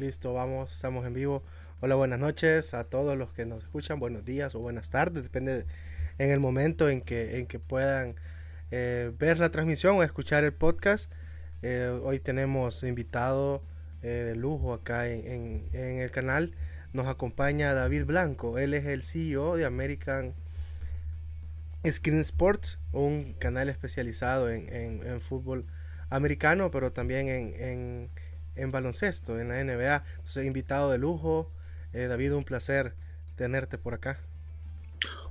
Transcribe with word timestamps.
Listo, 0.00 0.32
vamos, 0.32 0.72
estamos 0.72 1.06
en 1.06 1.12
vivo. 1.12 1.42
Hola, 1.80 1.94
buenas 1.94 2.18
noches 2.18 2.72
a 2.72 2.84
todos 2.84 3.18
los 3.18 3.34
que 3.34 3.44
nos 3.44 3.64
escuchan, 3.64 4.00
buenos 4.00 4.24
días 4.24 4.54
o 4.54 4.58
buenas 4.58 4.88
tardes, 4.88 5.22
depende 5.22 5.66
en 6.16 6.30
el 6.30 6.40
momento 6.40 6.88
en 6.88 7.02
que, 7.02 7.36
en 7.38 7.46
que 7.46 7.58
puedan 7.58 8.14
eh, 8.70 9.12
ver 9.18 9.38
la 9.38 9.50
transmisión 9.50 9.98
o 9.98 10.02
escuchar 10.02 10.42
el 10.42 10.54
podcast. 10.54 11.12
Eh, 11.60 12.00
hoy 12.02 12.18
tenemos 12.18 12.82
invitado 12.82 13.62
eh, 14.00 14.24
de 14.28 14.36
lujo 14.36 14.72
acá 14.72 15.06
en, 15.06 15.68
en, 15.74 15.98
el 15.98 16.10
canal. 16.10 16.54
Nos 16.94 17.06
acompaña 17.06 17.74
David 17.74 18.06
Blanco, 18.06 18.58
él 18.58 18.72
es 18.72 18.86
el 18.86 19.02
CEO 19.02 19.56
de 19.56 19.66
American 19.66 20.32
Screen 21.86 22.20
Sports, 22.20 22.78
un 22.92 23.34
canal 23.34 23.68
especializado 23.68 24.48
en, 24.48 24.72
en 24.72 25.20
fútbol 25.20 25.66
americano, 26.08 26.70
pero 26.70 26.92
también 26.92 27.28
en, 27.28 28.10
en, 28.56 28.70
baloncesto, 28.70 29.38
en 29.38 29.48
la 29.48 29.62
NBA. 29.62 30.04
Entonces, 30.16 30.46
invitado 30.46 30.90
de 30.90 30.98
lujo. 30.98 31.50
Eh, 31.92 32.06
David, 32.06 32.34
un 32.34 32.44
placer 32.44 32.94
tenerte 33.36 33.78
por 33.78 33.94
acá. 33.94 34.20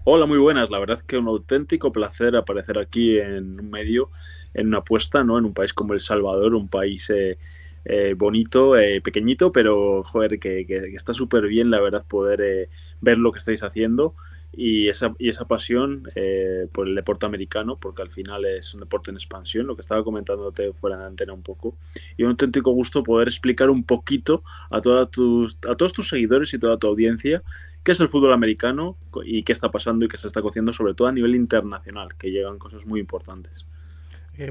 Hola, 0.04 0.26
muy 0.26 0.38
buenas. 0.38 0.70
La 0.70 0.80
verdad 0.80 1.02
que 1.02 1.18
un 1.18 1.28
auténtico 1.28 1.92
placer 1.92 2.36
aparecer 2.36 2.78
aquí 2.78 3.20
en 3.20 3.60
un 3.60 3.70
medio, 3.70 4.10
en 4.54 4.68
una 4.68 4.80
apuesta, 4.80 5.24
¿no? 5.24 5.38
En 5.38 5.46
un 5.46 5.54
país 5.54 5.74
como 5.74 5.94
El 5.94 6.00
Salvador, 6.00 6.56
un 6.56 6.70
país 6.70 7.10
eh, 7.12 7.38
eh, 7.86 8.16
bonito, 8.16 8.74
pequeñito, 9.04 9.52
pero 9.52 10.04
joder, 10.04 10.40
que, 10.40 10.66
que 10.66 10.96
está 10.96 11.14
súper 11.14 11.48
bien, 11.48 11.70
la 11.70 11.80
verdad, 11.80 12.06
poder 12.08 12.70
ver 13.00 13.18
lo 13.18 13.32
que 13.32 13.40
estáis 13.40 13.62
haciendo 13.64 14.16
y 14.52 14.88
esa, 14.88 15.14
y 15.20 15.30
esa 15.30 15.48
pasión 15.48 16.04
eh, 16.16 16.68
por 16.72 16.88
el 16.88 16.96
deporte 16.96 17.26
americano, 17.26 17.78
porque 17.80 18.02
al 18.02 18.10
final 18.10 18.46
es 18.46 18.74
un 18.74 18.82
deporte 18.82 19.12
en 19.12 19.18
expansión, 19.18 19.68
lo 19.68 19.76
que 19.76 19.82
estaba 19.82 20.04
comentándote 20.04 20.74
fuera 20.74 20.98
de 20.98 21.06
antena 21.06 21.34
un 21.34 21.44
poco, 21.44 21.78
y 22.18 22.24
un 22.24 22.30
auténtico 22.30 22.72
gusto 22.72 23.04
poder 23.04 23.28
explicar 23.28 23.70
un 23.70 23.84
poquito 23.84 24.44
a, 24.70 24.82
toda 24.82 25.06
tus, 25.06 25.58
a 25.70 25.76
todos 25.76 25.94
tus 25.94 26.10
seguidores 26.10 26.54
y 26.54 26.60
toda 26.60 26.78
tu 26.78 26.88
audiencia 26.88 27.44
qué 27.84 27.94
es 27.94 28.00
el 28.00 28.10
fútbol 28.10 28.34
americano 28.34 28.98
y 29.24 29.44
qué 29.44 29.52
está 29.52 29.72
pasando 29.72 30.06
y 30.06 30.08
qué 30.08 30.18
se 30.18 30.28
está 30.28 30.42
cociendo, 30.42 30.74
sobre 30.74 30.94
todo 30.94 31.08
a 31.08 31.12
nivel 31.12 31.36
internacional, 31.36 32.16
que 32.18 32.32
llegan 32.32 32.60
cosas 32.60 32.86
muy 32.86 33.00
importantes. 33.00 33.68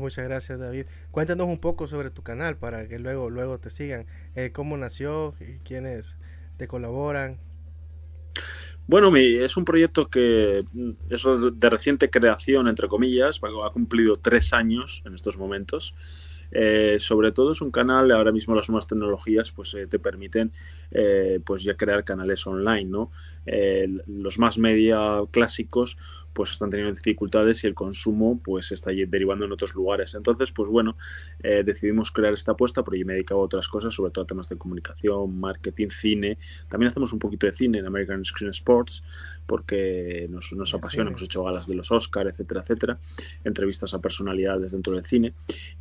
muchas 0.01 0.27
gracias 0.27 0.59
David. 0.59 0.87
Cuéntanos 1.11 1.47
un 1.47 1.59
poco 1.59 1.87
sobre 1.87 2.11
tu 2.11 2.23
canal 2.23 2.57
para 2.57 2.89
que 2.89 2.99
luego, 2.99 3.31
luego 3.31 3.59
te 3.59 3.71
sigan. 3.71 4.07
Eh, 4.35 4.51
¿Cómo 4.53 4.77
nació? 4.77 5.35
¿Quiénes 5.65 6.17
te 6.57 6.69
colaboran? 6.69 7.39
Bueno, 8.89 9.15
es 9.15 9.59
un 9.59 9.67
proyecto 9.67 10.09
que 10.09 10.65
mm, 10.73 10.91
es 11.11 11.23
de 11.53 11.71
reciente 11.71 12.09
creación, 12.09 12.69
entre 12.69 12.89
comillas, 12.89 13.39
ha 13.45 13.71
cumplido 13.71 14.17
tres 14.17 14.55
años 14.55 15.03
en 15.05 15.15
estos 15.15 15.37
momentos. 15.37 15.95
Eh, 16.51 16.97
sobre 16.99 17.31
todo 17.33 17.53
es 17.53 17.61
un 17.61 17.71
canal, 17.71 18.11
ahora 18.11 18.33
mismo 18.33 18.55
las 18.55 18.71
nuevas 18.71 18.87
tecnologías 18.87 19.53
pues 19.53 19.75
eh, 19.75 19.87
te 19.87 19.99
permiten 19.99 20.51
eh, 20.91 21.41
pues 21.45 21.63
ya 21.63 21.77
crear 21.77 22.05
canales 22.05 22.47
online, 22.47 22.87
¿no? 22.87 23.11
los 24.07 24.39
más 24.39 24.57
media 24.57 25.21
clásicos 25.31 25.99
pues 26.39 26.53
están 26.53 26.71
teniendo 26.71 26.95
dificultades 26.95 27.65
y 27.65 27.67
el 27.67 27.75
consumo 27.75 28.41
pues 28.45 28.71
está 28.71 28.93
derivando 28.93 29.45
en 29.45 29.51
otros 29.51 29.75
lugares. 29.75 30.15
Entonces, 30.15 30.53
pues 30.53 30.69
bueno, 30.69 30.97
decidimos 31.41 32.13
crear 32.13 32.33
esta 32.33 32.53
apuesta, 32.53 32.85
pero 32.85 32.97
yo 32.97 33.05
me 33.05 33.15
he 33.15 33.17
dedicado 33.17 33.41
a 33.41 33.45
otras 33.45 33.67
cosas, 33.67 33.93
sobre 33.93 34.13
todo 34.13 34.23
a 34.23 34.27
temas 34.27 34.49
de 34.49 34.57
comunicación, 34.57 35.39
marketing, 35.41 35.89
cine. 35.89 36.39
También 36.69 36.91
hacemos 36.91 37.13
un 37.13 37.19
poquito 37.19 37.47
de 37.47 37.53
cine 37.53 37.79
en 37.79 37.87
American 37.87 38.25
Screen 38.25 38.51
Sports, 38.51 39.03
porque 39.47 40.29
nos, 40.31 40.53
nos 40.53 40.75
apasiona, 40.75 41.11
hemos 41.11 41.23
hecho 41.23 41.43
galas 41.43 41.67
de 41.67 41.75
los 41.75 41.91
Oscar, 41.91 42.29
etcétera, 42.29 42.61
etcétera, 42.61 42.99
entrevistas 43.45 43.95
a 43.95 44.01
personalidades 44.01 44.73
dentro 44.73 44.95
del 44.95 45.05
cine. 45.05 45.35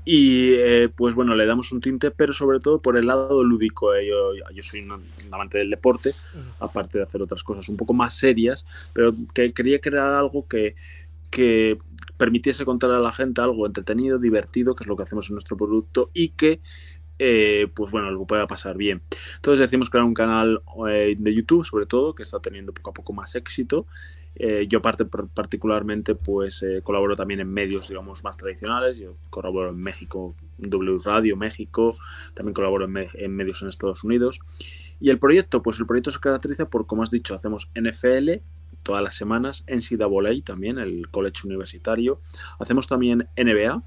Y 0.06 0.54
eh, 0.54 0.90
pues 0.96 1.16
bueno, 1.16 1.36
le 1.36 1.46
damos 1.46 1.72
un 1.72 1.82
tinte, 1.82 2.12
pero 2.12 2.34
sobre 2.34 2.60
todo 2.60 2.82
por 2.82 2.98
el 2.98 3.06
lado 3.06 3.44
lúdico. 3.44 3.94
Eh, 3.94 4.08
yo, 4.08 4.34
yo, 4.54 4.64
soy 4.64 4.82
un, 4.82 5.00
amante 5.32 5.58
del 5.58 5.70
deporte, 5.70 6.14
aparte 6.60 6.98
de 6.98 7.04
hacer 7.04 7.22
otras 7.22 7.44
cosas 7.44 7.68
un 7.70 7.78
poco 7.78 7.94
más 7.94 8.18
serias, 8.18 8.66
pero 8.94 9.14
que 9.34 9.54
quería 9.54 9.80
crear 9.80 10.14
algo 10.14 10.47
que, 10.48 10.76
permitiese 12.18 12.66
contar 12.66 12.90
a 12.90 13.00
la 13.00 13.12
gente 13.12 13.42
algo 13.42 13.68
entretenido, 13.68 14.18
divertido, 14.18 14.76
que 14.76 14.84
es 14.84 14.88
lo 14.88 14.98
que 14.98 15.04
hacemos 15.04 15.30
en 15.30 15.36
nuestro 15.36 15.56
producto, 15.56 16.10
y 16.14 16.30
que 16.30 16.62
eh, 17.20 17.68
pues 17.76 17.92
bueno, 17.92 18.10
lo 18.12 18.26
pueda 18.26 18.48
pasar 18.48 18.76
bien. 18.76 19.04
Entonces 19.36 19.60
decimos 19.60 19.90
crear 19.90 20.06
un 20.06 20.14
canal 20.14 20.62
de 20.86 21.36
YouTube, 21.36 21.64
sobre 21.64 21.86
todo, 21.86 22.16
que 22.16 22.24
está 22.24 22.40
teniendo 22.40 22.74
poco 22.74 22.90
a 22.90 22.94
poco 22.94 23.14
más 23.14 23.36
éxito 23.36 23.86
eh, 24.40 24.68
yo 24.70 24.84
parte, 24.84 25.04
particularmente 25.06 26.14
pues 26.14 26.62
eh, 26.62 26.82
colaboro 26.84 27.16
también 27.16 27.40
en 27.40 27.52
medios 27.52 27.88
digamos 27.88 28.24
más 28.24 28.38
tradicionales, 28.38 29.00
yo 29.00 29.18
colaboro 29.32 29.72
en 29.72 29.78
México, 29.78 30.36
W 30.60 31.00
Radio 31.04 31.36
México, 31.36 31.98
también 32.36 32.54
colaboro 32.54 32.86
en, 32.86 33.36
medios 33.36 33.64
en 33.64 33.70
Estados 33.70 34.04
Unidos. 34.04 34.40
Y 35.00 35.10
el 35.10 35.18
proyecto, 35.18 35.64
pues 35.64 35.80
el 35.80 35.88
proyecto 35.88 36.12
se 36.12 36.20
caracteriza 36.20 36.70
por, 36.70 36.86
como 36.86 37.02
has 37.02 37.10
dicho, 37.10 37.34
hacemos 37.34 37.72
NFL 37.74 38.44
todas 38.88 39.04
las 39.04 39.16
semanas, 39.16 39.66
en 39.68 39.80
NCAA 39.80 40.42
también, 40.46 40.80
el 40.80 41.10
college 41.12 41.42
universitario, 41.46 42.22
hacemos 42.58 42.88
también 42.88 43.28
NBA 43.36 43.84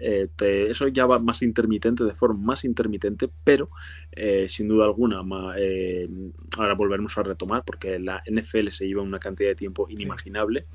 eh, 0.00 0.28
eso 0.68 0.88
ya 0.88 1.04
va 1.04 1.18
más 1.18 1.42
intermitente, 1.42 2.04
de 2.04 2.14
forma 2.14 2.40
más 2.42 2.64
intermitente, 2.64 3.28
pero 3.44 3.68
eh, 4.12 4.46
sin 4.48 4.66
duda 4.66 4.86
alguna, 4.86 5.22
eh, 5.58 6.08
ahora 6.56 6.74
volveremos 6.74 7.16
a 7.18 7.22
retomar 7.22 7.64
porque 7.64 7.98
la 7.98 8.22
NFL 8.26 8.68
se 8.68 8.88
lleva 8.88 9.02
una 9.02 9.18
cantidad 9.18 9.50
de 9.50 9.54
tiempo 9.54 9.86
inimaginable. 9.90 10.66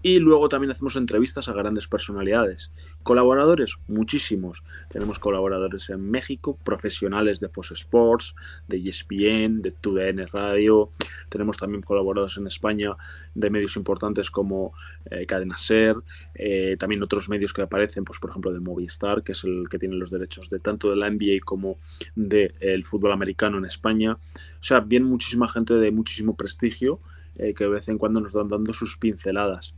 Y 0.00 0.20
luego 0.20 0.48
también 0.48 0.70
hacemos 0.70 0.94
entrevistas 0.94 1.48
a 1.48 1.52
grandes 1.52 1.88
personalidades. 1.88 2.70
Colaboradores, 3.02 3.78
muchísimos. 3.88 4.64
Tenemos 4.88 5.18
colaboradores 5.18 5.90
en 5.90 6.08
México, 6.08 6.56
profesionales 6.62 7.40
de 7.40 7.48
Fox 7.48 7.72
Sports, 7.72 8.36
de 8.68 8.78
ESPN, 8.78 9.60
de 9.60 9.72
TUDN 9.72 10.28
Radio. 10.28 10.92
Tenemos 11.28 11.56
también 11.58 11.82
colaboradores 11.82 12.36
en 12.36 12.46
España 12.46 12.96
de 13.34 13.50
medios 13.50 13.74
importantes 13.76 14.30
como 14.30 14.72
eh, 15.10 15.26
Cadena 15.26 15.56
Ser. 15.56 15.96
Eh, 16.34 16.76
también 16.78 17.02
otros 17.02 17.28
medios 17.28 17.52
que 17.52 17.62
aparecen, 17.62 18.04
pues 18.04 18.20
por 18.20 18.30
ejemplo 18.30 18.52
de 18.52 18.60
Movistar, 18.60 19.24
que 19.24 19.32
es 19.32 19.42
el 19.42 19.68
que 19.68 19.80
tiene 19.80 19.96
los 19.96 20.12
derechos 20.12 20.48
de 20.48 20.60
tanto 20.60 20.90
de 20.90 20.96
la 20.96 21.10
NBA 21.10 21.40
como 21.44 21.78
del 22.14 22.84
fútbol 22.84 23.10
americano 23.10 23.58
en 23.58 23.64
España. 23.64 24.12
O 24.12 24.62
sea, 24.62 24.78
viene 24.78 25.06
muchísima 25.06 25.48
gente 25.48 25.74
de 25.74 25.90
muchísimo 25.90 26.36
prestigio 26.36 27.00
eh, 27.38 27.54
que 27.54 27.64
de 27.64 27.70
vez 27.70 27.88
en 27.88 27.98
cuando 27.98 28.20
nos 28.20 28.32
van 28.32 28.48
dando 28.48 28.72
sus 28.72 28.96
pinceladas. 28.96 29.74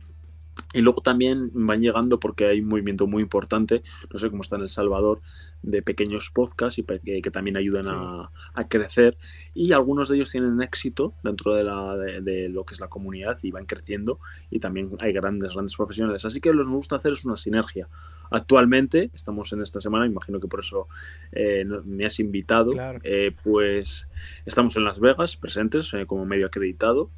Y 0.73 0.81
luego 0.81 1.01
también 1.01 1.51
van 1.53 1.81
llegando 1.81 2.19
porque 2.19 2.45
hay 2.45 2.61
un 2.61 2.69
movimiento 2.69 3.07
muy 3.07 3.23
importante, 3.23 3.83
no 4.11 4.19
sé 4.19 4.29
cómo 4.29 4.41
está 4.41 4.55
en 4.55 4.63
El 4.63 4.69
Salvador, 4.69 5.21
de 5.61 5.81
pequeños 5.81 6.31
podcasts 6.33 6.79
y 6.79 6.83
que, 6.83 7.31
también 7.31 7.57
ayudan 7.57 7.85
a, 7.87 8.67
crecer. 8.67 9.17
Y 9.53 9.73
algunos 9.73 10.09
de 10.09 10.15
ellos 10.15 10.31
tienen 10.31 10.61
éxito 10.61 11.13
dentro 11.23 11.53
de, 11.53 11.63
la, 11.63 11.97
de, 11.97 12.49
lo 12.49 12.63
que 12.63 12.73
es 12.73 12.79
la 12.79 12.87
comunidad 12.87 13.37
y 13.41 13.51
van 13.51 13.65
creciendo. 13.65 14.19
Y 14.49 14.59
también 14.59 14.89
hay 14.99 15.11
grandes, 15.11 15.53
grandes 15.53 15.75
profesionales. 15.75 16.23
Así 16.25 16.39
que 16.39 16.53
lo 16.53 16.63
que 16.63 16.69
nos 16.69 16.75
gusta 16.75 16.95
hacer 16.95 17.13
es 17.13 17.25
una 17.25 17.35
sinergia. 17.35 17.89
Actualmente, 18.29 19.11
estamos 19.13 19.51
en 19.51 19.61
esta 19.61 19.81
semana, 19.81 20.05
imagino 20.05 20.39
que 20.39 20.47
por 20.47 20.61
eso 20.61 20.87
eh, 21.31 21.65
me 21.85 22.05
has 22.05 22.19
invitado, 22.19 22.71
eh, 23.03 23.35
pues 23.43 24.07
estamos 24.45 24.77
en 24.77 24.85
Las 24.85 24.99
Vegas 24.99 25.35
presentes 25.35 25.93
eh, 25.93 26.05
como 26.05 26.25
medio 26.25 26.47
acreditado. 26.47 27.09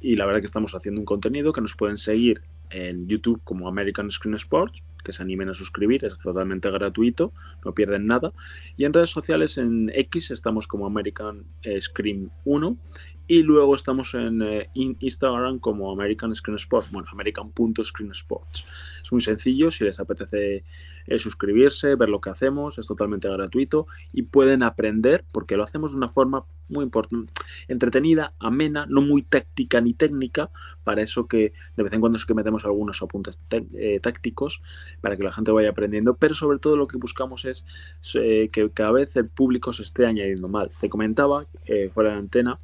Y 0.00 0.16
la 0.16 0.24
verdad 0.24 0.40
que 0.40 0.46
estamos 0.46 0.74
haciendo 0.74 1.00
un 1.00 1.04
contenido 1.04 1.52
que 1.52 1.60
nos 1.60 1.74
pueden 1.76 1.98
seguir 1.98 2.42
en 2.72 3.06
YouTube 3.06 3.40
como 3.44 3.68
American 3.68 4.10
Screen 4.10 4.34
Sports, 4.36 4.82
que 5.04 5.12
se 5.12 5.22
animen 5.22 5.48
a 5.48 5.54
suscribir, 5.54 6.04
es 6.04 6.16
totalmente 6.18 6.70
gratuito, 6.70 7.32
no 7.64 7.74
pierden 7.74 8.06
nada. 8.06 8.32
Y 8.76 8.84
en 8.84 8.92
redes 8.92 9.10
sociales, 9.10 9.58
en 9.58 9.86
X, 9.92 10.30
estamos 10.30 10.68
como 10.68 10.86
American 10.86 11.44
Screen 11.80 12.30
1 12.44 12.78
y 13.26 13.42
luego 13.42 13.74
estamos 13.74 14.14
en 14.14 14.42
eh, 14.42 14.68
Instagram 14.74 15.58
como 15.58 15.90
American 15.90 16.34
Screen 16.34 16.56
Sports, 16.56 16.90
bueno, 16.92 17.08
american.screensports. 17.12 18.66
Es 19.02 19.12
muy 19.12 19.20
sencillo, 19.20 19.70
si 19.70 19.84
les 19.84 20.00
apetece 20.00 20.64
eh, 21.06 21.18
suscribirse, 21.18 21.94
ver 21.94 22.08
lo 22.08 22.20
que 22.20 22.30
hacemos, 22.30 22.78
es 22.78 22.86
totalmente 22.86 23.28
gratuito 23.28 23.86
y 24.12 24.22
pueden 24.22 24.62
aprender 24.62 25.24
porque 25.32 25.56
lo 25.56 25.64
hacemos 25.64 25.92
de 25.92 25.98
una 25.98 26.08
forma 26.08 26.44
muy 26.72 26.84
importante, 26.84 27.32
entretenida, 27.68 28.34
amena, 28.38 28.86
no 28.88 29.02
muy 29.02 29.22
táctica 29.22 29.80
ni 29.80 29.94
técnica, 29.94 30.50
para 30.84 31.02
eso 31.02 31.26
que 31.26 31.52
de 31.76 31.82
vez 31.82 31.92
en 31.92 32.00
cuando 32.00 32.18
es 32.18 32.26
que 32.26 32.34
metemos 32.34 32.64
algunos 32.64 33.02
apuntes 33.02 33.40
eh, 33.50 34.00
tácticos 34.00 34.62
para 35.00 35.16
que 35.16 35.22
la 35.22 35.32
gente 35.32 35.52
vaya 35.52 35.70
aprendiendo, 35.70 36.16
pero 36.16 36.34
sobre 36.34 36.58
todo 36.58 36.76
lo 36.76 36.86
que 36.86 36.98
buscamos 36.98 37.44
es 37.44 37.64
que 38.12 38.70
cada 38.74 38.92
vez 38.92 39.16
el 39.16 39.28
público 39.28 39.72
se 39.72 39.82
esté 39.82 40.06
añadiendo 40.06 40.48
mal. 40.48 40.70
Te 40.80 40.88
comentaba 40.88 41.46
fuera 41.92 42.10
de 42.10 42.16
antena 42.16 42.58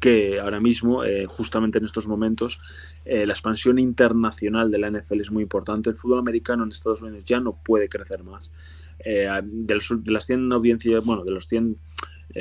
que 0.00 0.38
ahora 0.38 0.60
mismo, 0.60 1.04
eh, 1.04 1.26
justamente 1.26 1.78
en 1.78 1.84
estos 1.84 2.06
momentos, 2.06 2.60
eh, 3.04 3.26
la 3.26 3.32
expansión 3.32 3.78
internacional 3.78 4.70
de 4.70 4.78
la 4.78 4.90
NFL 4.90 5.20
es 5.20 5.30
muy 5.30 5.42
importante. 5.42 5.90
El 5.90 5.96
fútbol 5.96 6.20
americano 6.20 6.64
en 6.64 6.70
Estados 6.70 7.02
Unidos 7.02 7.24
ya 7.24 7.40
no 7.40 7.60
puede 7.62 7.88
crecer 7.88 8.22
más. 8.22 8.52
Eh, 9.00 9.28
de, 9.42 9.80
las 10.06 10.26
100 10.26 10.52
audiencias, 10.52 11.04
bueno, 11.04 11.24
de 11.24 11.32
los 11.32 11.48
100 11.48 11.76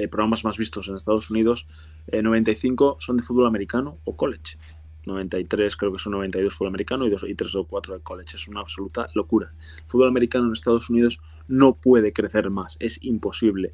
programas 0.09 0.43
más 0.43 0.57
vistos 0.57 0.87
en 0.87 0.95
Estados 0.95 1.29
Unidos, 1.29 1.67
95 2.11 2.97
son 2.99 3.17
de 3.17 3.23
fútbol 3.23 3.47
americano 3.47 3.97
o 4.03 4.15
college. 4.15 4.57
93, 5.07 5.75
creo 5.77 5.91
que 5.91 5.99
son 5.99 6.13
92 6.13 6.53
fútbol 6.53 6.69
americano 6.69 7.07
y, 7.07 7.09
dos, 7.09 7.25
y 7.27 7.33
3 7.33 7.55
o 7.55 7.63
4 7.65 7.95
de 7.95 7.99
college. 8.01 8.35
Es 8.35 8.47
una 8.47 8.59
absoluta 8.59 9.07
locura. 9.13 9.51
El 9.77 9.83
fútbol 9.87 10.09
americano 10.09 10.45
en 10.45 10.53
Estados 10.53 10.89
Unidos 10.89 11.19
no 11.47 11.75
puede 11.75 12.13
crecer 12.13 12.49
más, 12.49 12.77
es 12.79 12.99
imposible. 13.03 13.73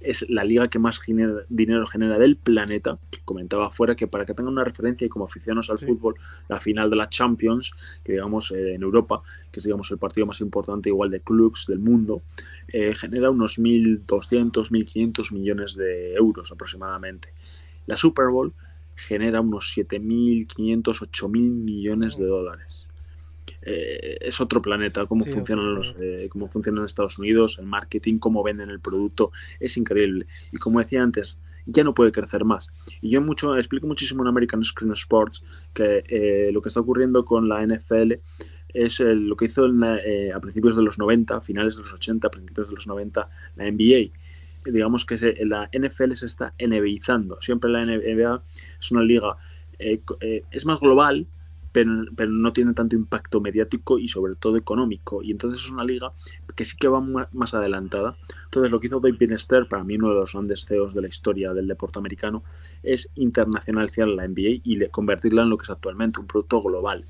Es 0.00 0.28
la 0.30 0.44
liga 0.44 0.68
que 0.68 0.78
más 0.78 1.00
dinero 1.48 1.86
genera 1.86 2.18
del 2.18 2.36
planeta. 2.36 2.98
Comentaba 3.24 3.66
afuera 3.66 3.94
que 3.94 4.06
para 4.06 4.24
que 4.24 4.34
tengan 4.34 4.54
una 4.54 4.64
referencia 4.64 5.04
y 5.04 5.10
como 5.10 5.26
aficionados 5.26 5.70
al 5.70 5.78
fútbol, 5.78 6.14
la 6.48 6.58
final 6.58 6.88
de 6.88 6.96
la 6.96 7.08
Champions, 7.08 7.74
que 8.02 8.12
digamos 8.12 8.50
eh, 8.50 8.74
en 8.74 8.82
Europa, 8.82 9.22
que 9.52 9.60
es 9.60 9.64
digamos 9.64 9.90
el 9.90 9.98
partido 9.98 10.26
más 10.26 10.40
importante 10.40 10.88
igual 10.88 11.10
de 11.10 11.20
clubs 11.20 11.66
del 11.68 11.80
mundo, 11.80 12.22
eh, 12.68 12.94
genera 12.94 13.30
unos 13.30 13.58
1.200, 13.58 14.70
1.500 14.70 15.32
millones 15.32 15.76
de 15.76 16.14
euros 16.14 16.50
aproximadamente. 16.50 17.28
La 17.86 17.96
Super 17.96 18.28
Bowl 18.28 18.54
genera 19.06 19.40
unos 19.40 19.72
7.500, 19.76 20.82
8.000 20.82 21.30
millones 21.30 22.16
de 22.16 22.26
dólares. 22.26 22.88
Eh, 23.62 24.18
es 24.20 24.40
otro 24.40 24.62
planeta, 24.62 25.06
cómo, 25.06 25.24
funcionan 25.24 25.74
los, 25.74 25.94
eh, 26.00 26.28
cómo 26.30 26.48
funcionan 26.48 26.80
en 26.80 26.86
Estados 26.86 27.18
Unidos, 27.18 27.58
el 27.58 27.66
marketing, 27.66 28.18
cómo 28.18 28.42
venden 28.42 28.70
el 28.70 28.80
producto, 28.80 29.30
es 29.58 29.76
increíble. 29.76 30.26
Y 30.52 30.56
como 30.56 30.78
decía 30.78 31.02
antes, 31.02 31.38
ya 31.66 31.84
no 31.84 31.94
puede 31.94 32.12
crecer 32.12 32.44
más. 32.44 32.72
Y 33.02 33.10
yo 33.10 33.20
mucho, 33.20 33.56
explico 33.56 33.86
muchísimo 33.86 34.22
en 34.22 34.28
American 34.28 34.64
Screen 34.64 34.92
Sports 34.92 35.44
que 35.74 36.04
eh, 36.08 36.50
lo 36.52 36.62
que 36.62 36.68
está 36.68 36.80
ocurriendo 36.80 37.24
con 37.24 37.48
la 37.48 37.64
NFL 37.66 38.14
es 38.72 39.00
lo 39.00 39.34
que 39.36 39.46
hizo 39.46 39.64
a 39.64 40.40
principios 40.40 40.76
de 40.76 40.82
los 40.82 40.96
90, 40.96 41.40
finales 41.40 41.76
de 41.76 41.82
los 41.82 41.92
80, 41.92 42.30
principios 42.30 42.68
de 42.68 42.76
los 42.76 42.86
90, 42.86 43.28
la 43.56 43.64
NBA 43.70 44.12
digamos 44.64 45.04
que 45.04 45.18
se, 45.18 45.34
la 45.44 45.70
NFL 45.72 46.12
se 46.12 46.26
está 46.26 46.54
NBAizando. 46.58 47.40
Siempre 47.40 47.70
la 47.70 47.84
NBA 47.84 48.42
es 48.78 48.90
una 48.92 49.02
liga, 49.02 49.36
eh, 49.78 50.00
eh, 50.20 50.44
es 50.50 50.66
más 50.66 50.80
global, 50.80 51.26
pero, 51.72 51.90
pero, 52.16 52.30
no 52.30 52.52
tiene 52.52 52.74
tanto 52.74 52.96
impacto 52.96 53.40
mediático 53.40 53.98
y 53.98 54.08
sobre 54.08 54.34
todo 54.34 54.56
económico. 54.56 55.22
Y 55.22 55.30
entonces 55.30 55.62
es 55.62 55.70
una 55.70 55.84
liga 55.84 56.12
que 56.56 56.64
sí 56.64 56.76
que 56.76 56.88
va 56.88 57.00
más 57.00 57.54
adelantada. 57.54 58.16
Entonces 58.46 58.70
lo 58.70 58.80
que 58.80 58.88
hizo 58.88 59.00
Dave 59.00 59.16
Pinester, 59.16 59.68
para 59.68 59.84
mí 59.84 59.94
uno 59.94 60.08
de 60.08 60.14
los 60.14 60.32
grandes 60.32 60.64
CEOs 60.66 60.94
de 60.94 61.02
la 61.02 61.08
historia 61.08 61.54
del 61.54 61.68
deporte 61.68 61.98
americano, 61.98 62.42
es 62.82 63.08
internacionalizar 63.14 64.08
la 64.08 64.26
NBA 64.26 64.62
y 64.64 64.88
convertirla 64.88 65.42
en 65.42 65.50
lo 65.50 65.58
que 65.58 65.64
es 65.64 65.70
actualmente 65.70 66.20
un 66.20 66.26
producto 66.26 66.60
global. 66.60 67.04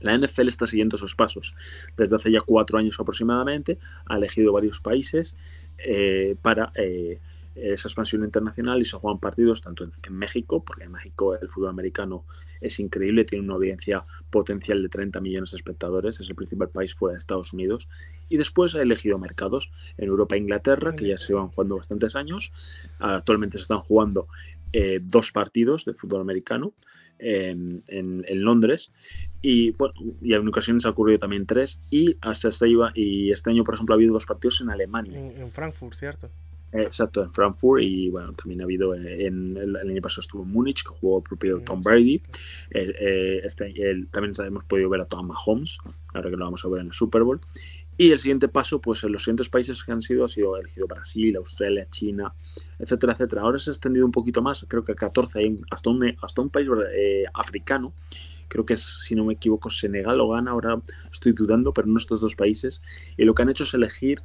La 0.00 0.16
NFL 0.16 0.48
está 0.48 0.66
siguiendo 0.66 0.96
esos 0.96 1.14
pasos. 1.14 1.54
Desde 1.96 2.16
hace 2.16 2.32
ya 2.32 2.40
cuatro 2.40 2.78
años 2.78 2.98
aproximadamente 2.98 3.78
ha 4.06 4.16
elegido 4.16 4.52
varios 4.52 4.80
países 4.80 5.36
eh, 5.78 6.36
para 6.42 6.72
eh, 6.74 7.20
esa 7.54 7.88
expansión 7.88 8.24
internacional 8.24 8.80
y 8.80 8.84
se 8.84 8.96
juegan 8.96 9.18
partidos 9.18 9.60
tanto 9.60 9.84
en, 9.84 10.14
México, 10.14 10.64
porque 10.64 10.84
en 10.84 10.92
México 10.92 11.36
el 11.36 11.48
fútbol 11.48 11.70
americano 11.70 12.24
es 12.60 12.78
increíble, 12.80 13.24
tiene 13.24 13.44
una 13.44 13.54
audiencia 13.54 14.04
potencial 14.30 14.82
de 14.82 14.88
30 14.88 15.20
millones 15.20 15.50
de 15.50 15.56
espectadores, 15.56 16.20
es 16.20 16.28
el 16.28 16.36
principal 16.36 16.68
país 16.70 16.94
fuera 16.94 17.14
de 17.14 17.18
Estados 17.18 17.52
Unidos, 17.52 17.88
y 18.28 18.36
después 18.36 18.74
ha 18.76 18.82
elegido 18.82 19.18
mercados 19.18 19.70
en 19.98 20.08
Europa 20.08 20.36
e 20.36 20.38
Inglaterra, 20.38 20.94
que 20.94 21.08
ya 21.08 21.18
se 21.18 21.34
van 21.34 21.48
jugando 21.48 21.76
bastantes 21.76 22.16
años, 22.16 22.52
actualmente 22.98 23.58
se 23.58 23.62
están 23.62 23.80
jugando 23.80 24.28
eh, 24.72 25.00
dos 25.02 25.32
partidos 25.32 25.84
de 25.84 25.94
fútbol 25.94 26.20
americano 26.20 26.72
en, 27.18 27.82
Londres 28.30 28.92
y 29.42 29.70
bueno 29.72 29.94
y 30.20 30.34
en 30.34 30.46
ocasiones 30.48 30.86
ha 30.86 30.90
ocurrido 30.90 31.18
también 31.18 31.46
tres. 31.46 31.80
Y 31.90 32.16
hasta 32.20 32.48
este 32.48 32.68
iba 32.68 32.92
y 32.94 33.30
este 33.30 33.50
año 33.50 33.64
por 33.64 33.74
ejemplo 33.74 33.94
ha 33.94 33.96
habido 33.96 34.12
dos 34.12 34.26
partidos 34.26 34.60
en 34.60 34.70
Alemania. 34.70 35.18
En, 35.18 35.48
Frankfurt 35.48 35.94
cierto. 35.94 36.30
Exacto 36.72 37.22
en 37.22 37.32
Frankfurt. 37.32 37.82
Y 37.82 38.10
bueno 38.10 38.32
también 38.34 38.60
ha 38.60 38.64
habido 38.64 38.94
en, 38.94 39.56
el, 39.56 39.76
año 39.76 40.02
pasado 40.02 40.20
estuvo 40.20 40.42
en 40.42 40.50
Múnich 40.50 40.82
que 40.82 40.90
jugó 40.90 41.18
el 41.18 41.24
propio 41.24 41.60
Tom 41.60 41.82
Brady. 41.82 42.22
Eh, 42.70 43.40
este, 43.44 43.72
también 44.10 44.34
hemos 44.46 44.64
podido 44.64 44.88
ver 44.90 45.00
a 45.00 45.04
Tom 45.06 45.28
Mahomes 45.28 45.78
ahora 46.12 46.30
que 46.30 46.36
lo 46.36 46.44
vamos 46.44 46.64
a 46.64 46.68
ver 46.68 46.80
en 46.80 46.88
el 46.88 46.92
Super 46.92 47.22
Bowl 47.22 47.40
y 48.00 48.12
el 48.12 48.18
siguiente 48.18 48.48
paso, 48.48 48.80
pues 48.80 49.04
en 49.04 49.12
los 49.12 49.24
siguientes 49.24 49.50
países 49.50 49.84
que 49.84 49.92
han 49.92 50.00
sido, 50.00 50.24
ha 50.24 50.28
sido 50.28 50.56
elegido 50.56 50.86
Brasil, 50.86 51.36
Australia, 51.36 51.86
China, 51.90 52.32
etcétera, 52.78 53.12
etcétera. 53.12 53.42
Ahora 53.42 53.58
se 53.58 53.68
ha 53.68 53.74
extendido 53.74 54.06
un 54.06 54.10
poquito 54.10 54.40
más, 54.40 54.64
creo 54.66 54.82
que 54.82 54.92
a 54.92 54.94
14, 54.94 55.58
hasta 55.70 55.90
un, 55.90 56.16
hasta 56.22 56.40
un 56.40 56.48
país 56.48 56.66
eh, 56.94 57.24
africano, 57.34 57.92
creo 58.48 58.64
que 58.64 58.72
es, 58.72 59.00
si 59.02 59.14
no 59.14 59.26
me 59.26 59.34
equivoco, 59.34 59.68
Senegal 59.68 60.18
o 60.18 60.30
Ghana, 60.30 60.52
ahora 60.52 60.80
estoy 61.12 61.32
dudando, 61.32 61.74
pero 61.74 61.88
no 61.88 61.98
estos 61.98 62.22
dos 62.22 62.36
países. 62.36 62.80
Y 63.18 63.26
lo 63.26 63.34
que 63.34 63.42
han 63.42 63.50
hecho 63.50 63.64
es 63.64 63.74
elegir 63.74 64.22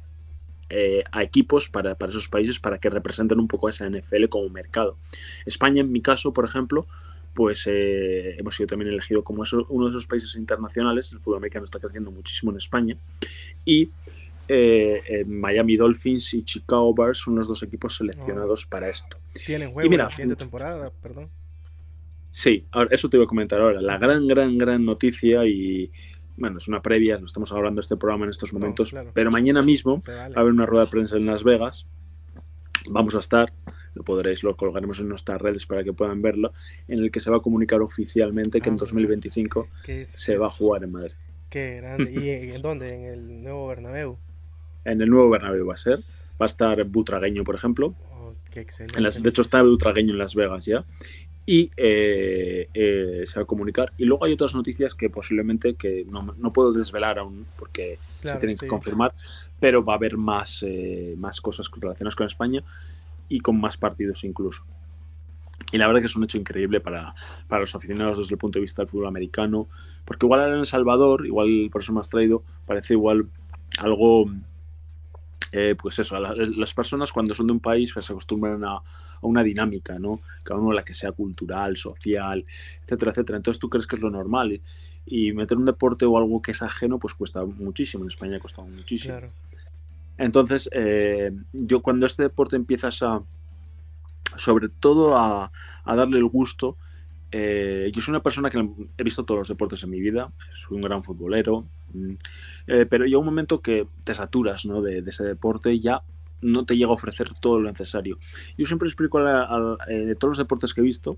eh, 0.68 1.04
a 1.12 1.22
equipos 1.22 1.68
para, 1.68 1.94
para, 1.94 2.10
esos 2.10 2.28
países 2.28 2.58
para 2.58 2.78
que 2.78 2.90
representen 2.90 3.38
un 3.38 3.46
poco 3.46 3.68
a 3.68 3.70
esa 3.70 3.88
NFL 3.88 4.26
como 4.28 4.48
mercado. 4.48 4.96
España, 5.44 5.82
en 5.82 5.92
mi 5.92 6.00
caso, 6.00 6.32
por 6.32 6.44
ejemplo, 6.44 6.86
pues 7.34 7.66
eh, 7.66 8.36
hemos 8.38 8.56
sido 8.56 8.66
también 8.66 8.90
elegido 8.90 9.22
como 9.22 9.44
uno 9.68 9.84
de 9.84 9.90
esos 9.90 10.06
países 10.06 10.34
internacionales. 10.34 11.12
El 11.12 11.20
fútbol 11.20 11.38
americano 11.38 11.64
está 11.64 11.78
creciendo 11.78 12.10
muchísimo 12.10 12.50
en 12.50 12.58
España. 12.58 12.96
Y 13.64 13.90
eh, 14.48 15.24
Miami 15.26 15.76
Dolphins 15.76 16.34
y 16.34 16.44
Chicago 16.44 16.94
Bears 16.94 17.18
son 17.18 17.36
los 17.36 17.46
dos 17.46 17.62
equipos 17.62 17.96
seleccionados 17.96 18.64
oh. 18.64 18.68
para 18.68 18.88
esto. 18.88 19.18
¿Tienen 19.44 19.70
juego 19.70 19.92
en 19.92 19.98
la 19.98 20.10
siguiente 20.10 20.36
temporada? 20.36 20.90
Perdón. 21.02 21.30
Sí, 22.30 22.66
eso 22.90 23.08
te 23.08 23.16
iba 23.16 23.24
a 23.24 23.28
comentar 23.28 23.60
ahora. 23.60 23.80
La 23.80 23.96
gran, 23.98 24.26
gran, 24.26 24.58
gran 24.58 24.84
noticia 24.84 25.46
y, 25.46 25.90
bueno, 26.36 26.58
es 26.58 26.68
una 26.68 26.82
previa, 26.82 27.18
no 27.18 27.26
estamos 27.26 27.50
hablando 27.52 27.80
de 27.80 27.84
este 27.84 27.96
programa 27.96 28.24
en 28.24 28.30
estos 28.30 28.52
momentos, 28.52 28.94
pero 29.14 29.30
mañana 29.30 29.62
mismo 29.62 30.00
va 30.08 30.36
a 30.36 30.40
haber 30.40 30.52
una 30.52 30.66
rueda 30.66 30.84
de 30.84 30.90
prensa 30.90 31.16
en 31.16 31.26
Las 31.26 31.44
Vegas. 31.44 31.86
Vamos 32.88 33.16
a 33.16 33.20
estar 33.20 33.52
lo 33.96 34.04
podréis, 34.04 34.42
lo 34.42 34.56
colgaremos 34.56 35.00
en 35.00 35.08
nuestras 35.08 35.40
redes 35.40 35.66
para 35.66 35.82
que 35.82 35.92
puedan 35.92 36.20
verlo, 36.20 36.52
en 36.86 36.98
el 36.98 37.10
que 37.10 37.18
se 37.18 37.30
va 37.30 37.38
a 37.38 37.40
comunicar 37.40 37.80
oficialmente 37.80 38.60
que 38.60 38.68
en 38.68 38.76
2025 38.76 39.68
ah, 39.70 39.92
se 40.06 40.36
va 40.36 40.46
a 40.46 40.50
jugar 40.50 40.84
en 40.84 40.92
Madrid. 40.92 41.14
Qué 41.48 41.76
grande. 41.76 42.12
¿Y 42.12 42.54
en 42.54 42.60
dónde? 42.60 42.94
¿En 42.94 43.04
el 43.04 43.42
nuevo 43.42 43.68
Bernabéu? 43.68 44.18
En 44.84 45.00
el 45.00 45.08
nuevo 45.08 45.30
Bernabéu 45.30 45.66
va 45.66 45.74
a 45.74 45.78
ser. 45.78 45.98
Va 46.40 46.44
a 46.44 46.46
estar 46.46 46.84
Butragueño, 46.84 47.42
por 47.42 47.54
ejemplo. 47.54 47.94
En 48.96 49.02
las, 49.02 49.22
de 49.22 49.28
hecho 49.28 49.42
está 49.42 49.62
Butragueño 49.62 50.12
en 50.12 50.18
Las 50.18 50.34
Vegas 50.34 50.64
ya. 50.64 50.84
Y 51.48 51.70
eh, 51.76 52.68
eh, 52.74 53.22
se 53.24 53.38
va 53.38 53.44
a 53.44 53.46
comunicar. 53.46 53.92
Y 53.98 54.04
luego 54.04 54.24
hay 54.24 54.32
otras 54.32 54.54
noticias 54.54 54.94
que 54.94 55.10
posiblemente 55.10 55.74
que 55.74 56.04
no, 56.08 56.34
no 56.36 56.52
puedo 56.52 56.72
desvelar 56.72 57.18
aún 57.20 57.46
porque 57.56 57.98
se 58.20 58.34
tienen 58.36 58.56
que 58.56 58.66
confirmar, 58.66 59.14
pero 59.60 59.84
va 59.84 59.92
a 59.92 59.96
haber 59.96 60.16
más, 60.16 60.64
eh, 60.66 61.14
más 61.16 61.40
cosas 61.40 61.70
relacionadas 61.76 62.16
con 62.16 62.26
España 62.26 62.64
y 63.28 63.40
con 63.40 63.60
más 63.60 63.76
partidos 63.76 64.24
incluso. 64.24 64.64
Y 65.72 65.78
la 65.78 65.86
verdad 65.86 66.00
que 66.00 66.06
es 66.06 66.16
un 66.16 66.24
hecho 66.24 66.38
increíble 66.38 66.80
para, 66.80 67.14
para, 67.48 67.60
los 67.60 67.74
aficionados 67.74 68.18
desde 68.18 68.34
el 68.34 68.38
punto 68.38 68.58
de 68.58 68.62
vista 68.62 68.82
del 68.82 68.88
fútbol 68.88 69.06
americano, 69.06 69.68
porque 70.04 70.26
igual 70.26 70.52
en 70.52 70.58
El 70.60 70.66
Salvador, 70.66 71.26
igual 71.26 71.68
por 71.72 71.82
eso 71.82 71.92
me 71.92 72.00
has 72.00 72.08
traído, 72.08 72.42
parece 72.66 72.94
igual 72.94 73.28
algo, 73.78 74.30
eh, 75.52 75.74
pues 75.80 75.98
eso, 75.98 76.18
las 76.18 76.74
personas 76.74 77.12
cuando 77.12 77.34
son 77.34 77.46
de 77.46 77.52
un 77.52 77.60
país 77.60 77.92
pues, 77.92 78.06
se 78.06 78.12
acostumbran 78.12 78.64
a, 78.64 78.76
a, 78.76 78.82
una 79.22 79.42
dinámica, 79.42 79.98
¿no? 79.98 80.20
Cada 80.42 80.60
uno 80.60 80.72
la 80.72 80.84
que 80.84 80.94
sea 80.94 81.12
cultural, 81.12 81.76
social, 81.76 82.44
etcétera, 82.82 83.12
etcétera. 83.12 83.36
Entonces 83.36 83.60
tú 83.60 83.68
crees 83.68 83.86
que 83.86 83.96
es 83.96 84.02
lo 84.02 84.10
normal 84.10 84.60
y, 85.06 85.32
meter 85.32 85.56
un 85.56 85.64
deporte 85.64 86.04
o 86.04 86.18
algo 86.18 86.42
que 86.42 86.52
es 86.52 86.62
ajeno 86.62 86.98
pues 86.98 87.14
cuesta 87.14 87.44
muchísimo, 87.44 88.04
en 88.04 88.08
España 88.08 88.36
ha 88.36 88.40
costado 88.40 88.68
muchísimo. 88.68 89.14
Claro. 89.14 89.32
Entonces, 90.18 90.68
eh, 90.72 91.30
yo 91.52 91.82
cuando 91.82 92.06
este 92.06 92.22
deporte 92.22 92.56
empiezas 92.56 93.02
a, 93.02 93.22
sobre 94.36 94.68
todo 94.68 95.16
a, 95.16 95.52
darle 95.84 96.18
el 96.18 96.26
gusto, 96.26 96.76
eh, 97.32 97.90
yo 97.92 98.00
soy 98.00 98.12
una 98.12 98.22
persona 98.22 98.50
que 98.50 98.68
he 98.96 99.02
visto 99.02 99.24
todos 99.24 99.38
los 99.38 99.48
deportes 99.48 99.82
en 99.82 99.90
mi 99.90 100.00
vida, 100.00 100.32
soy 100.54 100.76
un 100.76 100.82
gran 100.82 101.02
futbolero, 101.02 101.66
mm, 101.92 102.14
eh, 102.68 102.86
pero 102.86 103.04
llega 103.04 103.18
un 103.18 103.26
momento 103.26 103.60
que 103.60 103.86
te 104.04 104.14
saturas 104.14 104.64
¿no? 104.64 104.82
de, 104.82 104.98
ese 105.06 105.24
deporte 105.24 105.72
y 105.72 105.80
ya 105.80 106.02
no 106.40 106.64
te 106.64 106.76
llega 106.76 106.90
a 106.90 106.94
ofrecer 106.94 107.30
todo 107.40 107.60
lo 107.60 107.68
necesario. 107.68 108.18
Yo 108.56 108.66
siempre 108.66 108.88
explico 108.88 109.18
de 109.18 110.14
todos 110.16 110.32
los 110.32 110.38
deportes 110.38 110.74
que 110.74 110.80
he 110.80 110.84
visto, 110.84 111.16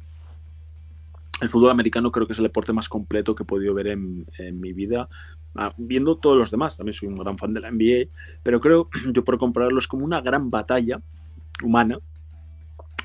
el 1.41 1.49
fútbol 1.49 1.71
americano 1.71 2.11
creo 2.11 2.27
que 2.27 2.33
es 2.33 2.38
el 2.38 2.45
deporte 2.45 2.73
más 2.73 2.88
completo 2.88 3.35
que 3.35 3.45
he 3.45 3.47
podido 3.47 3.75
ver 3.75 3.88
en, 3.88 4.27
mi 4.61 4.73
vida, 4.73 5.09
ah, 5.55 5.73
viendo 5.77 6.17
todos 6.17 6.37
los 6.37 6.50
demás. 6.50 6.77
También 6.77 6.95
soy 6.95 7.09
un 7.09 7.15
gran 7.15 7.38
fan 7.38 7.55
de 7.55 7.61
la 7.61 7.71
NBA, 7.71 8.11
pero 8.43 8.61
creo 8.61 8.88
yo 9.12 9.25
por 9.25 9.38
compararlos 9.38 9.87
como 9.88 10.05
una 10.05 10.21
gran 10.21 10.50
batalla 10.50 11.00
humana, 11.62 11.99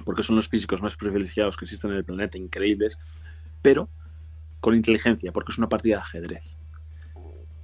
porque 0.03 0.23
son 0.23 0.35
los 0.35 0.49
físicos 0.49 0.81
más 0.81 0.95
privilegiados 0.95 1.57
que 1.57 1.65
existen 1.65 1.91
en 1.91 1.97
el 1.97 2.05
planeta, 2.05 2.37
increíbles, 2.37 2.97
pero 3.61 3.89
con 4.59 4.75
inteligencia, 4.75 5.31
porque 5.31 5.51
es 5.51 5.57
una 5.57 5.69
partida 5.69 5.95
de 5.97 6.01
ajedrez. 6.01 6.57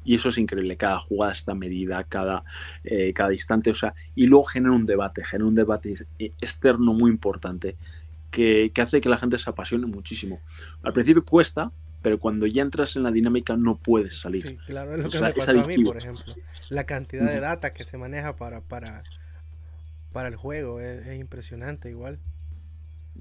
Y 0.04 0.16
eso 0.16 0.30
es 0.30 0.38
increíble, 0.38 0.78
cada 0.78 1.00
jugada 1.00 1.34
está 1.34 1.54
medida, 1.54 2.04
cada, 2.04 2.44
eh, 2.84 3.14
cada 3.14 3.32
instante, 3.32 3.70
o 3.70 3.76
sea, 3.76 3.94
y 4.16 4.28
luego 4.28 4.46
genera 4.46 4.74
un 4.74 4.86
debate, 4.86 5.24
genera 5.24 5.48
un 5.48 5.56
debate 5.56 5.94
externo 6.18 6.94
muy 6.94 7.12
importante 7.12 7.78
que, 8.32 8.72
hace 8.82 9.02
que 9.02 9.10
la 9.10 9.18
gente 9.18 9.38
se 9.38 9.50
apasione 9.50 9.86
muchísimo. 9.86 10.42
Al 10.84 10.94
principio 10.94 11.24
cuesta, 11.24 11.72
pero 12.02 12.20
cuando 12.20 12.48
ya 12.48 12.62
entras 12.62 12.96
en 12.96 13.04
la 13.04 13.12
dinámica 13.12 13.58
no 13.58 13.78
puedes 13.78 14.20
salir. 14.20 14.42
Sí, 14.42 14.58
claro, 14.66 14.96
es 14.96 15.04
lo 15.04 15.10
que 15.10 15.20
me 15.20 15.34
pasó 15.34 15.52
a 15.52 15.66
mí, 15.66 15.84
por 15.84 15.98
ejemplo. 15.98 16.34
La 16.70 16.86
cantidad 16.86 17.26
de 17.26 17.40
data 17.40 17.74
que 17.74 17.84
se 17.84 17.98
maneja 17.98 18.36
para, 18.36 18.62
para, 18.62 19.04
para 20.12 20.30
el 20.30 20.36
juego 20.36 20.80
es, 20.80 21.08
impresionante 21.20 21.90
igual. 21.90 22.20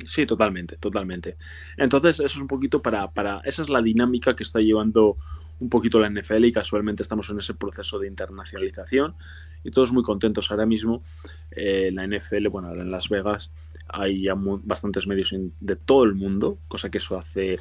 Sí, 0.09 0.26
totalmente, 0.26 0.76
totalmente. 0.76 1.37
Entonces, 1.76 2.16
eso 2.21 2.26
es 2.26 2.37
un 2.37 2.47
poquito 2.47 2.80
para, 2.80 3.09
para, 3.09 3.40
esa 3.45 3.62
es 3.62 3.68
la 3.68 3.83
dinámica 3.83 4.37
que 4.37 4.45
está 4.45 4.61
llevando 4.61 5.16
un 5.59 5.68
poquito 5.68 5.99
la 5.99 6.09
NFL 6.09 6.45
y 6.45 6.52
casualmente 6.52 7.02
estamos 7.02 7.28
en 7.30 7.38
ese 7.38 7.54
proceso 7.54 7.99
de 7.99 8.07
internacionalización 8.07 9.16
y 9.64 9.73
todos 9.73 9.92
muy 9.92 10.04
contentos 10.04 10.50
ahora 10.50 10.66
mismo. 10.66 11.02
Eh, 11.50 11.90
la 11.92 12.07
NFL, 12.07 12.47
bueno, 12.49 12.68
ahora 12.68 12.83
en 12.83 12.92
Las 12.92 13.09
Vegas 13.09 13.50
hay 13.88 14.23
ya 14.23 14.35
bastantes 14.37 15.09
medios 15.09 15.35
de 15.61 15.76
todo 15.76 16.04
el 16.04 16.14
mundo, 16.14 16.59
cosa 16.68 16.90
que 16.90 16.99
eso 16.99 17.18
hace, 17.18 17.59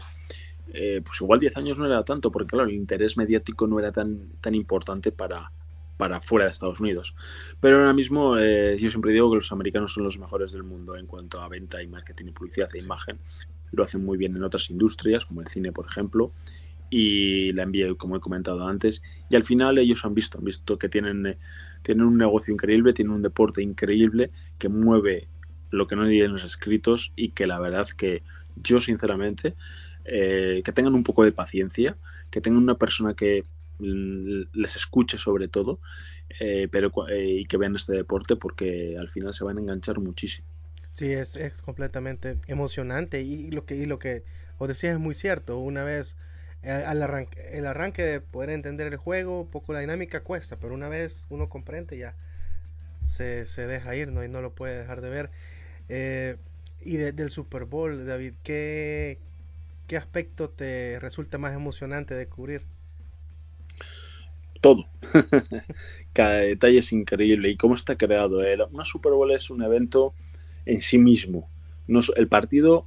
eh, 0.73 1.01
pues 1.03 1.21
igual 1.21 1.39
10 1.39 1.57
años 1.57 1.79
no 1.79 1.85
era 1.85 2.03
tanto, 2.03 2.31
porque 2.31 2.51
claro, 2.51 2.69
el 2.69 2.75
interés 2.75 3.17
mediático 3.17 3.65
no 3.65 3.79
era 3.79 3.91
tan, 3.91 4.29
tan 4.41 4.53
importante 4.53 5.11
para, 5.11 5.51
para 5.97 6.21
fuera 6.21 6.45
de 6.45 6.51
Estados 6.51 6.79
Unidos. 6.79 7.15
Pero 7.59 7.77
ahora 7.77 7.93
mismo 7.93 8.37
eh, 8.37 8.77
yo 8.79 8.89
siempre 8.89 9.11
digo 9.11 9.29
que 9.31 9.35
los 9.35 9.51
americanos 9.51 9.93
son 9.93 10.03
los 10.03 10.19
mejores 10.19 10.51
del 10.51 10.63
mundo 10.63 10.95
en 10.95 11.07
cuanto 11.07 11.41
a 11.41 11.49
venta 11.49 11.81
y 11.81 11.87
marketing 11.87 12.27
y 12.27 12.31
publicidad 12.31 12.69
e 12.73 12.83
imagen. 12.83 13.19
Lo 13.71 13.83
hacen 13.83 14.05
muy 14.05 14.17
bien 14.17 14.35
en 14.35 14.43
otras 14.43 14.69
industrias, 14.69 15.25
como 15.25 15.41
el 15.41 15.47
cine, 15.47 15.71
por 15.71 15.87
ejemplo, 15.87 16.31
y 16.89 17.51
la 17.53 17.63
envié, 17.63 17.95
como 17.97 18.15
he 18.15 18.19
comentado 18.19 18.67
antes. 18.67 19.01
Y 19.29 19.35
al 19.35 19.43
final 19.43 19.77
ellos 19.77 20.05
han 20.05 20.13
visto, 20.13 20.37
han 20.37 20.45
visto 20.45 20.77
que 20.77 20.87
tienen, 20.87 21.25
eh, 21.25 21.37
tienen 21.81 22.05
un 22.05 22.17
negocio 22.17 22.53
increíble, 22.53 22.93
tienen 22.93 23.13
un 23.13 23.21
deporte 23.21 23.61
increíble 23.61 24.31
que 24.57 24.69
mueve 24.69 25.27
lo 25.69 25.87
que 25.87 25.95
no 25.95 26.03
hay 26.03 26.21
en 26.21 26.31
los 26.31 26.45
escritos 26.45 27.11
y 27.15 27.29
que 27.29 27.45
la 27.45 27.59
verdad 27.59 27.87
que 27.89 28.23
yo 28.55 28.79
sinceramente, 28.79 29.55
eh, 30.05 30.61
que 30.63 30.71
tengan 30.71 30.95
un 30.95 31.03
poco 31.03 31.23
de 31.23 31.31
paciencia, 31.31 31.97
que 32.31 32.41
tengan 32.41 32.63
una 32.63 32.77
persona 32.77 33.13
que 33.13 33.43
les 33.79 34.75
escuche 34.75 35.17
sobre 35.17 35.47
todo, 35.47 35.79
eh, 36.39 36.67
pero 36.71 36.91
eh, 37.09 37.39
y 37.41 37.45
que 37.45 37.57
vean 37.57 37.75
este 37.75 37.93
deporte 37.93 38.35
porque 38.35 38.97
al 38.99 39.09
final 39.09 39.33
se 39.33 39.43
van 39.43 39.57
a 39.57 39.61
enganchar 39.61 39.99
muchísimo. 39.99 40.47
Sí, 40.91 41.13
es, 41.13 41.35
es 41.35 41.61
completamente 41.61 42.39
emocionante 42.47 43.21
y 43.21 43.51
lo 43.51 43.65
que, 43.65 43.75
y 43.75 43.85
lo 43.85 43.99
que 43.99 44.23
os 44.57 44.67
decía 44.67 44.91
es 44.91 44.99
muy 44.99 45.13
cierto. 45.13 45.59
Una 45.59 45.83
vez 45.83 46.17
eh, 46.63 46.71
al 46.71 47.01
arranque, 47.03 47.57
el 47.57 47.65
arranque 47.67 48.03
de 48.03 48.21
poder 48.21 48.49
entender 48.49 48.87
el 48.87 48.97
juego, 48.97 49.49
poco 49.51 49.73
la 49.73 49.79
dinámica 49.81 50.23
cuesta, 50.23 50.57
pero 50.59 50.73
una 50.73 50.89
vez 50.89 51.27
uno 51.29 51.49
comprende 51.49 51.97
ya 51.97 52.15
se, 53.05 53.45
se 53.47 53.67
deja 53.67 53.95
ir 53.95 54.11
¿no? 54.11 54.23
y 54.23 54.29
no 54.29 54.41
lo 54.41 54.55
puede 54.55 54.77
dejar 54.79 55.01
de 55.01 55.09
ver. 55.09 55.31
y 56.81 56.97
del 56.97 57.29
Super 57.29 57.65
Bowl, 57.65 58.05
David, 58.05 58.33
¿qué, 58.43 59.19
¿qué 59.87 59.97
aspecto 59.97 60.49
te 60.49 60.99
resulta 60.99 61.37
más 61.37 61.55
emocionante 61.55 62.15
de 62.15 62.27
cubrir? 62.27 62.65
Todo. 64.57 64.85
Cada 66.13 66.37
detalle 66.41 66.79
es 66.79 66.91
increíble. 66.91 67.49
¿Y 67.49 67.57
cómo 67.57 67.75
está 67.75 67.97
creado? 67.97 68.43
Eh, 68.43 68.57
una 68.71 68.85
Super 68.85 69.13
Bowl 69.13 69.31
es 69.31 69.49
un 69.49 69.63
evento 69.63 70.13
en 70.65 70.79
sí 70.79 70.97
mismo. 70.97 71.49
No, 71.87 71.99
el 72.15 72.27
partido 72.27 72.85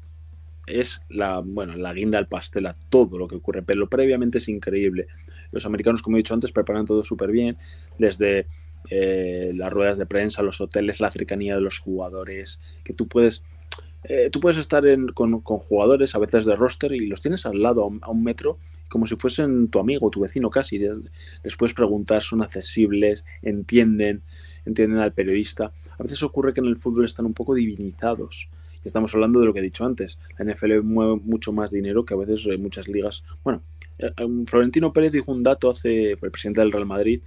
es 0.67 1.03
la, 1.09 1.41
bueno, 1.41 1.77
la 1.77 1.93
guinda 1.93 2.19
al 2.19 2.29
pastel 2.29 2.67
a 2.67 2.77
todo 2.91 3.19
lo 3.19 3.29
que 3.29 3.37
ocurre, 3.37 3.63
pero 3.63 3.89
previamente 3.89 4.39
es 4.39 4.49
increíble. 4.49 5.07
Los 5.53 5.67
americanos, 5.67 6.03
como 6.03 6.17
he 6.17 6.21
dicho 6.21 6.35
antes, 6.35 6.53
preparan 6.53 6.87
todo 6.87 7.03
súper 7.03 7.31
bien, 7.31 7.57
desde 7.99 8.47
eh, 8.91 9.53
las 9.55 9.73
ruedas 9.73 9.99
de 9.99 10.07
prensa, 10.07 10.43
los 10.43 10.61
hoteles, 10.61 11.01
la 11.01 11.11
cercanía 11.11 11.55
de 11.55 11.61
los 11.61 11.79
jugadores, 11.79 12.61
que 12.85 12.93
tú 12.93 13.09
puedes 13.09 13.43
eh, 14.05 14.31
tú 14.31 14.41
puedes 14.41 14.57
estar 14.57 14.83
con, 15.13 15.41
jugadores 15.43 16.15
a 16.15 16.19
veces 16.19 16.47
de 16.47 16.57
roster 16.57 16.93
y 16.93 17.07
los 17.07 17.21
tienes 17.21 17.45
al 17.45 17.61
lado 17.61 17.83
a 18.01 18.11
un, 18.11 18.25
metro 18.25 18.59
como 18.91 19.07
si 19.07 19.17
fuesen 19.17 19.69
tu 19.69 19.79
amigo, 19.79 20.11
tu 20.11 20.21
vecino 20.21 20.51
casi. 20.51 20.79
Les, 20.79 21.57
puedes 21.57 21.73
preguntar, 21.73 22.23
son 22.23 22.43
accesibles, 22.43 23.25
entienden, 23.41 24.23
entienden 24.67 24.99
al 24.99 25.15
periodista. 25.15 25.73
A 25.99 26.03
veces 26.03 26.23
ocurre 26.23 26.53
que 26.53 26.61
en 26.61 26.67
el 26.67 26.77
fútbol 26.77 27.07
están 27.07 27.25
un 27.25 27.33
poco 27.33 27.55
divinizados. 27.55 28.51
Y 28.85 28.89
estamos 28.89 29.15
hablando 29.15 29.41
de 29.41 29.47
lo 29.47 29.55
que 29.55 29.61
he 29.61 29.63
dicho 29.63 29.85
antes. 29.85 30.19
La 30.39 30.45
NFL 30.45 30.83
mueve 30.83 31.21
mucho 31.23 31.53
más 31.53 31.71
dinero 31.71 32.05
que 32.05 32.15
a 32.15 32.19
veces 32.19 32.47
muchas 32.59 32.89
ligas. 32.89 33.25
Bueno, 33.43 33.63
eh, 33.99 34.13
Florentino 34.47 34.93
Pérez 34.93 35.13
dijo 35.13 35.33
un 35.33 35.43
dato 35.43 35.71
hace, 35.71 36.13
el 36.13 36.31
presidente 36.31 36.61
del 36.61 36.73
Real 36.73 36.87
Madrid, 36.87 37.23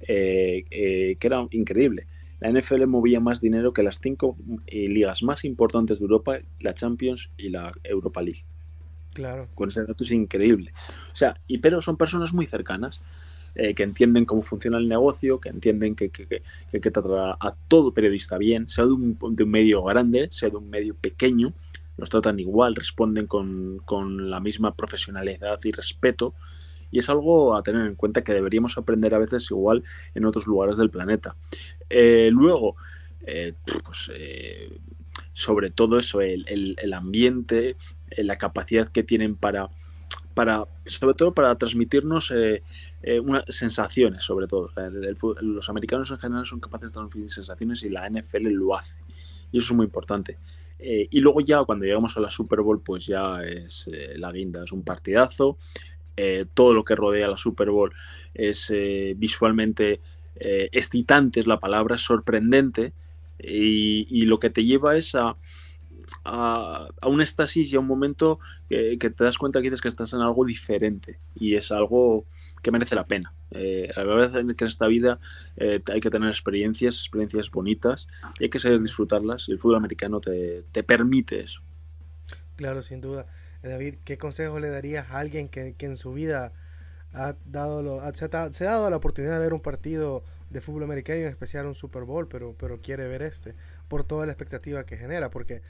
eh, 0.00 0.64
que 0.70 1.26
era 1.26 1.46
increíble 1.50 2.06
la 2.40 2.52
NFL 2.52 2.86
movía 2.86 3.20
más 3.20 3.40
dinero 3.40 3.72
que 3.72 3.82
las 3.82 3.98
cinco 4.00 4.36
eh, 4.66 4.88
ligas 4.88 5.22
más 5.22 5.44
importantes 5.44 5.98
de 5.98 6.04
Europa, 6.04 6.38
la 6.60 6.74
Champions 6.74 7.32
y 7.36 7.48
la 7.48 7.72
Europa 7.82 8.22
League. 8.22 8.44
Claro. 9.12 9.48
Con 9.54 9.68
ese 9.68 9.84
dato 9.84 10.04
es 10.04 10.12
increíble. 10.12 10.72
O 11.12 11.16
sea, 11.16 11.34
y 11.46 11.58
pero 11.58 11.80
son 11.80 11.96
personas 11.96 12.32
muy 12.32 12.46
cercanas. 12.46 13.02
Eh, 13.54 13.74
que 13.74 13.82
entienden 13.82 14.24
cómo 14.24 14.42
funciona 14.42 14.78
el 14.78 14.88
negocio, 14.88 15.40
que 15.40 15.48
entienden 15.48 15.96
que, 15.96 16.10
que, 16.10 16.28
que, 16.28 16.80
que 16.80 16.90
trata 16.92 17.36
a 17.40 17.56
todo 17.66 17.92
periodista 17.92 18.38
bien, 18.38 18.68
sea 18.68 18.84
de 18.84 18.92
un, 18.92 19.18
de 19.32 19.42
un, 19.42 19.50
medio 19.50 19.82
grande, 19.82 20.28
sea 20.30 20.48
de 20.48 20.56
un 20.56 20.70
medio 20.70 20.94
pequeño, 20.94 21.54
los 21.96 22.08
tratan 22.08 22.38
igual, 22.38 22.76
responden 22.76 23.26
con, 23.26 23.80
con 23.84 24.30
la 24.30 24.38
misma 24.38 24.76
profesionalidad 24.76 25.58
y 25.64 25.72
respeto 25.72 26.34
y 26.90 26.98
es 26.98 27.08
algo 27.08 27.56
a 27.56 27.62
tener 27.62 27.86
en 27.86 27.96
cuenta 27.96 28.22
que 28.22 28.32
deberíamos 28.32 28.78
aprender 28.78 29.14
a 29.14 29.18
veces 29.18 29.50
igual 29.50 29.82
en 30.14 30.24
otros 30.24 30.46
lugares 30.46 30.78
del 30.78 30.90
planeta. 30.90 31.36
Eh, 31.90 32.30
luego, 32.32 32.76
eh, 33.26 33.54
pues, 33.84 34.10
sobre 35.32 35.70
todo 35.70 35.98
eso, 35.98 36.20
el, 36.20 36.76
el, 36.78 36.92
ambiente, 36.92 37.76
la 38.16 38.36
capacidad 38.36 38.88
que 38.88 39.02
tienen 39.02 39.36
para, 39.36 39.68
para, 40.34 40.66
sobre 40.86 41.14
todo 41.14 41.32
para 41.32 41.54
transmitirnos 41.56 42.32
unas 43.22 43.44
sensaciones, 43.48 44.24
sobre 44.24 44.46
todo. 44.46 44.70
los 45.40 45.68
americanos 45.68 46.10
en 46.10 46.18
general 46.18 46.46
son 46.46 46.60
capaces 46.60 46.90
de 46.90 46.94
transmitir 46.94 47.28
sensaciones 47.28 47.82
y 47.82 47.90
la 47.90 48.08
NFL 48.08 48.48
lo 48.48 48.76
hace. 48.76 48.98
Y 49.50 49.58
eso 49.58 49.72
es 49.72 49.76
muy 49.76 49.86
importante. 49.86 50.38
y 50.78 51.18
luego 51.20 51.40
ya 51.40 51.64
cuando 51.64 51.84
llegamos 51.84 52.16
a 52.16 52.20
la 52.20 52.30
Super 52.30 52.60
Bowl, 52.60 52.80
pues 52.82 53.06
ya 53.06 53.42
es 53.42 53.90
la 54.16 54.32
guinda, 54.32 54.64
es 54.64 54.72
un 54.72 54.82
partidazo. 54.82 55.58
todo 56.54 56.74
lo 56.74 56.84
que 56.84 56.96
rodea 56.96 57.28
la 57.28 57.36
Super 57.36 57.70
Bowl 57.70 57.92
es 58.34 58.72
visualmente 59.16 60.00
eh, 60.40 60.68
excitante 60.72 61.40
es 61.40 61.46
la 61.46 61.58
palabra, 61.58 61.98
sorprendente, 61.98 62.92
y, 63.40 64.22
lo 64.22 64.38
que 64.38 64.50
te 64.50 64.64
lleva 64.64 64.96
es 64.96 65.14
a, 65.14 65.36
a, 66.24 66.88
un 67.06 67.20
éxtasis 67.20 67.72
y 67.72 67.76
a 67.76 67.80
un 67.80 67.86
momento 67.86 68.38
que, 68.68 68.96
te 68.98 69.24
das 69.24 69.38
cuenta 69.38 69.60
que 69.60 69.64
dices 69.64 69.80
que 69.80 69.88
estás 69.88 70.12
en 70.12 70.20
algo 70.20 70.44
diferente 70.44 71.18
y 71.34 71.54
es 71.54 71.72
algo 71.72 72.26
que 72.62 72.70
merece 72.70 72.94
la 72.94 73.06
pena. 73.06 73.34
Eh, 73.50 73.88
la 73.96 74.04
verdad 74.04 74.40
es 74.40 74.56
que 74.56 74.64
en 74.64 74.68
esta 74.68 74.86
vida 74.86 75.18
eh, 75.56 75.80
hay 75.92 76.00
que 76.00 76.10
tener 76.10 76.28
experiencias, 76.28 76.96
experiencias 76.96 77.50
bonitas, 77.50 78.08
y 78.38 78.44
hay 78.44 78.50
que 78.50 78.58
saber 78.58 78.80
disfrutarlas 78.80 79.48
y 79.48 79.52
el 79.52 79.58
fútbol 79.58 79.76
americano 79.76 80.20
te, 80.20 80.64
te 80.72 80.82
permite 80.82 81.40
eso. 81.40 81.62
Claro, 82.56 82.82
sin 82.82 83.00
duda. 83.00 83.26
David, 83.62 83.96
¿qué 84.04 84.18
consejo 84.18 84.60
le 84.60 84.70
darías 84.70 85.10
a 85.10 85.18
alguien 85.18 85.48
que, 85.48 85.74
que 85.74 85.86
en 85.86 85.96
su 85.96 86.12
vida 86.12 86.52
ha 87.12 87.36
dado 87.44 88.00
se, 88.14 88.24
ha, 88.26 88.50
dado 88.50 88.90
la 88.90 88.96
oportunidad 88.96 89.34
de 89.34 89.40
ver 89.40 89.54
un 89.54 89.60
partido 89.60 90.24
de 90.50 90.60
fútbol 90.60 90.84
americano, 90.84 91.20
en 91.20 91.28
especial 91.28 91.66
un 91.66 91.74
Super 91.74 92.04
Bowl, 92.04 92.28
pero, 92.28 92.54
pero 92.58 92.80
quiere 92.80 93.06
ver 93.06 93.22
este, 93.22 93.54
por 93.88 94.04
toda 94.04 94.26
la 94.26 94.32
expectativa 94.32 94.84
que 94.84 94.96
genera, 94.96 95.30
porque 95.30 95.62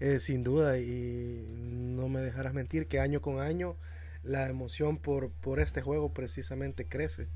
eh, 0.00 0.18
sin 0.18 0.42
duda, 0.42 0.78
y 0.78 1.44
no 1.50 2.08
me 2.08 2.20
dejarás 2.20 2.54
mentir, 2.54 2.86
que 2.86 3.00
año 3.00 3.20
con 3.20 3.40
año 3.40 3.76
la 4.22 4.48
emoción 4.48 4.98
por, 4.98 5.30
por 5.30 5.60
este 5.60 5.82
juego 5.82 6.12
precisamente 6.12 6.86
crece. 6.86 7.28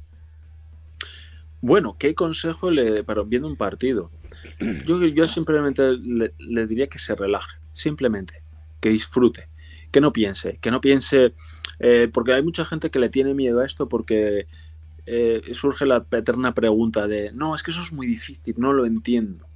Bueno, 1.62 1.96
¿qué 1.98 2.14
consejo 2.14 2.70
le 2.70 3.04
para 3.04 3.22
viendo 3.22 3.46
un 3.46 3.56
partido? 3.56 4.10
Yo, 4.86 5.04
yo 5.04 5.26
simplemente 5.26 5.90
le, 5.92 6.66
diría 6.66 6.86
que 6.86 6.98
se 6.98 7.14
relaje, 7.14 7.58
simplemente, 7.70 8.42
que 8.80 8.88
disfrute, 8.88 9.48
que 9.90 10.00
no 10.00 10.12
piense, 10.12 10.58
que 10.60 10.70
no 10.70 10.80
piense 10.80 11.34
eh, 11.78 12.08
porque 12.12 12.32
hay 12.32 12.42
mucha 12.42 12.64
gente 12.64 12.90
que 12.90 12.98
le 12.98 13.10
tiene 13.10 13.34
miedo 13.34 13.60
a 13.60 13.66
esto 13.66 13.88
porque 13.88 14.46
eh, 15.04 15.42
surge 15.52 15.84
la 15.84 16.06
eterna 16.12 16.54
pregunta 16.54 17.06
de, 17.06 17.30
no, 17.34 17.54
es 17.54 17.62
que 17.62 17.72
eso 17.72 17.82
es 17.82 17.92
muy 17.92 18.06
difícil, 18.06 18.54
no 18.56 18.72
lo 18.72 18.86
entiendo. 18.86 19.46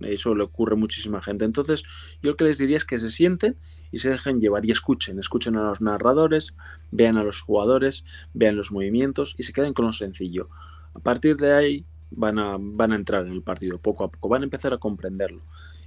Eso 0.00 0.34
le 0.34 0.44
ocurre 0.44 0.74
a 0.74 0.78
muchísima 0.78 1.20
gente. 1.20 1.44
Entonces, 1.44 1.84
yo 2.22 2.30
lo 2.30 2.36
que 2.36 2.44
les 2.44 2.58
diría 2.58 2.76
es 2.76 2.84
que 2.84 2.98
se 2.98 3.10
sienten 3.10 3.56
y 3.90 3.98
se 3.98 4.10
dejen 4.10 4.40
llevar 4.40 4.64
y 4.64 4.70
escuchen. 4.70 5.18
Escuchen 5.18 5.56
a 5.56 5.64
los 5.64 5.80
narradores, 5.80 6.54
vean 6.90 7.16
a 7.16 7.24
los 7.24 7.40
jugadores, 7.40 8.04
vean 8.34 8.56
los 8.56 8.72
movimientos 8.72 9.34
y 9.38 9.42
se 9.42 9.52
queden 9.52 9.74
con 9.74 9.86
lo 9.86 9.92
sencillo. 9.92 10.48
A 10.94 11.00
partir 11.00 11.36
de 11.36 11.54
ahí 11.54 11.86
van 12.10 12.38
a, 12.38 12.56
van 12.58 12.92
a 12.92 12.96
entrar 12.96 13.26
en 13.26 13.32
el 13.32 13.42
partido 13.42 13.78
poco 13.78 14.04
a 14.04 14.10
poco, 14.10 14.28
van 14.28 14.42
a 14.42 14.44
empezar 14.44 14.72
a 14.72 14.78
comprenderlo. 14.78 15.42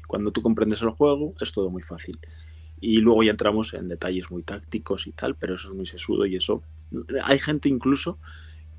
Cuando 0.08 0.32
tú 0.32 0.42
comprendes 0.42 0.82
el 0.82 0.90
juego, 0.90 1.34
es 1.40 1.52
todo 1.52 1.70
muy 1.70 1.82
fácil. 1.82 2.20
Y 2.80 2.98
luego 2.98 3.24
ya 3.24 3.32
entramos 3.32 3.74
en 3.74 3.88
detalles 3.88 4.30
muy 4.30 4.44
tácticos 4.44 5.08
y 5.08 5.12
tal, 5.12 5.36
pero 5.36 5.56
eso 5.56 5.70
es 5.70 5.76
muy 5.76 5.86
sesudo 5.86 6.26
y 6.26 6.36
eso. 6.36 6.62
Hay 7.24 7.40
gente 7.40 7.70
incluso 7.70 8.20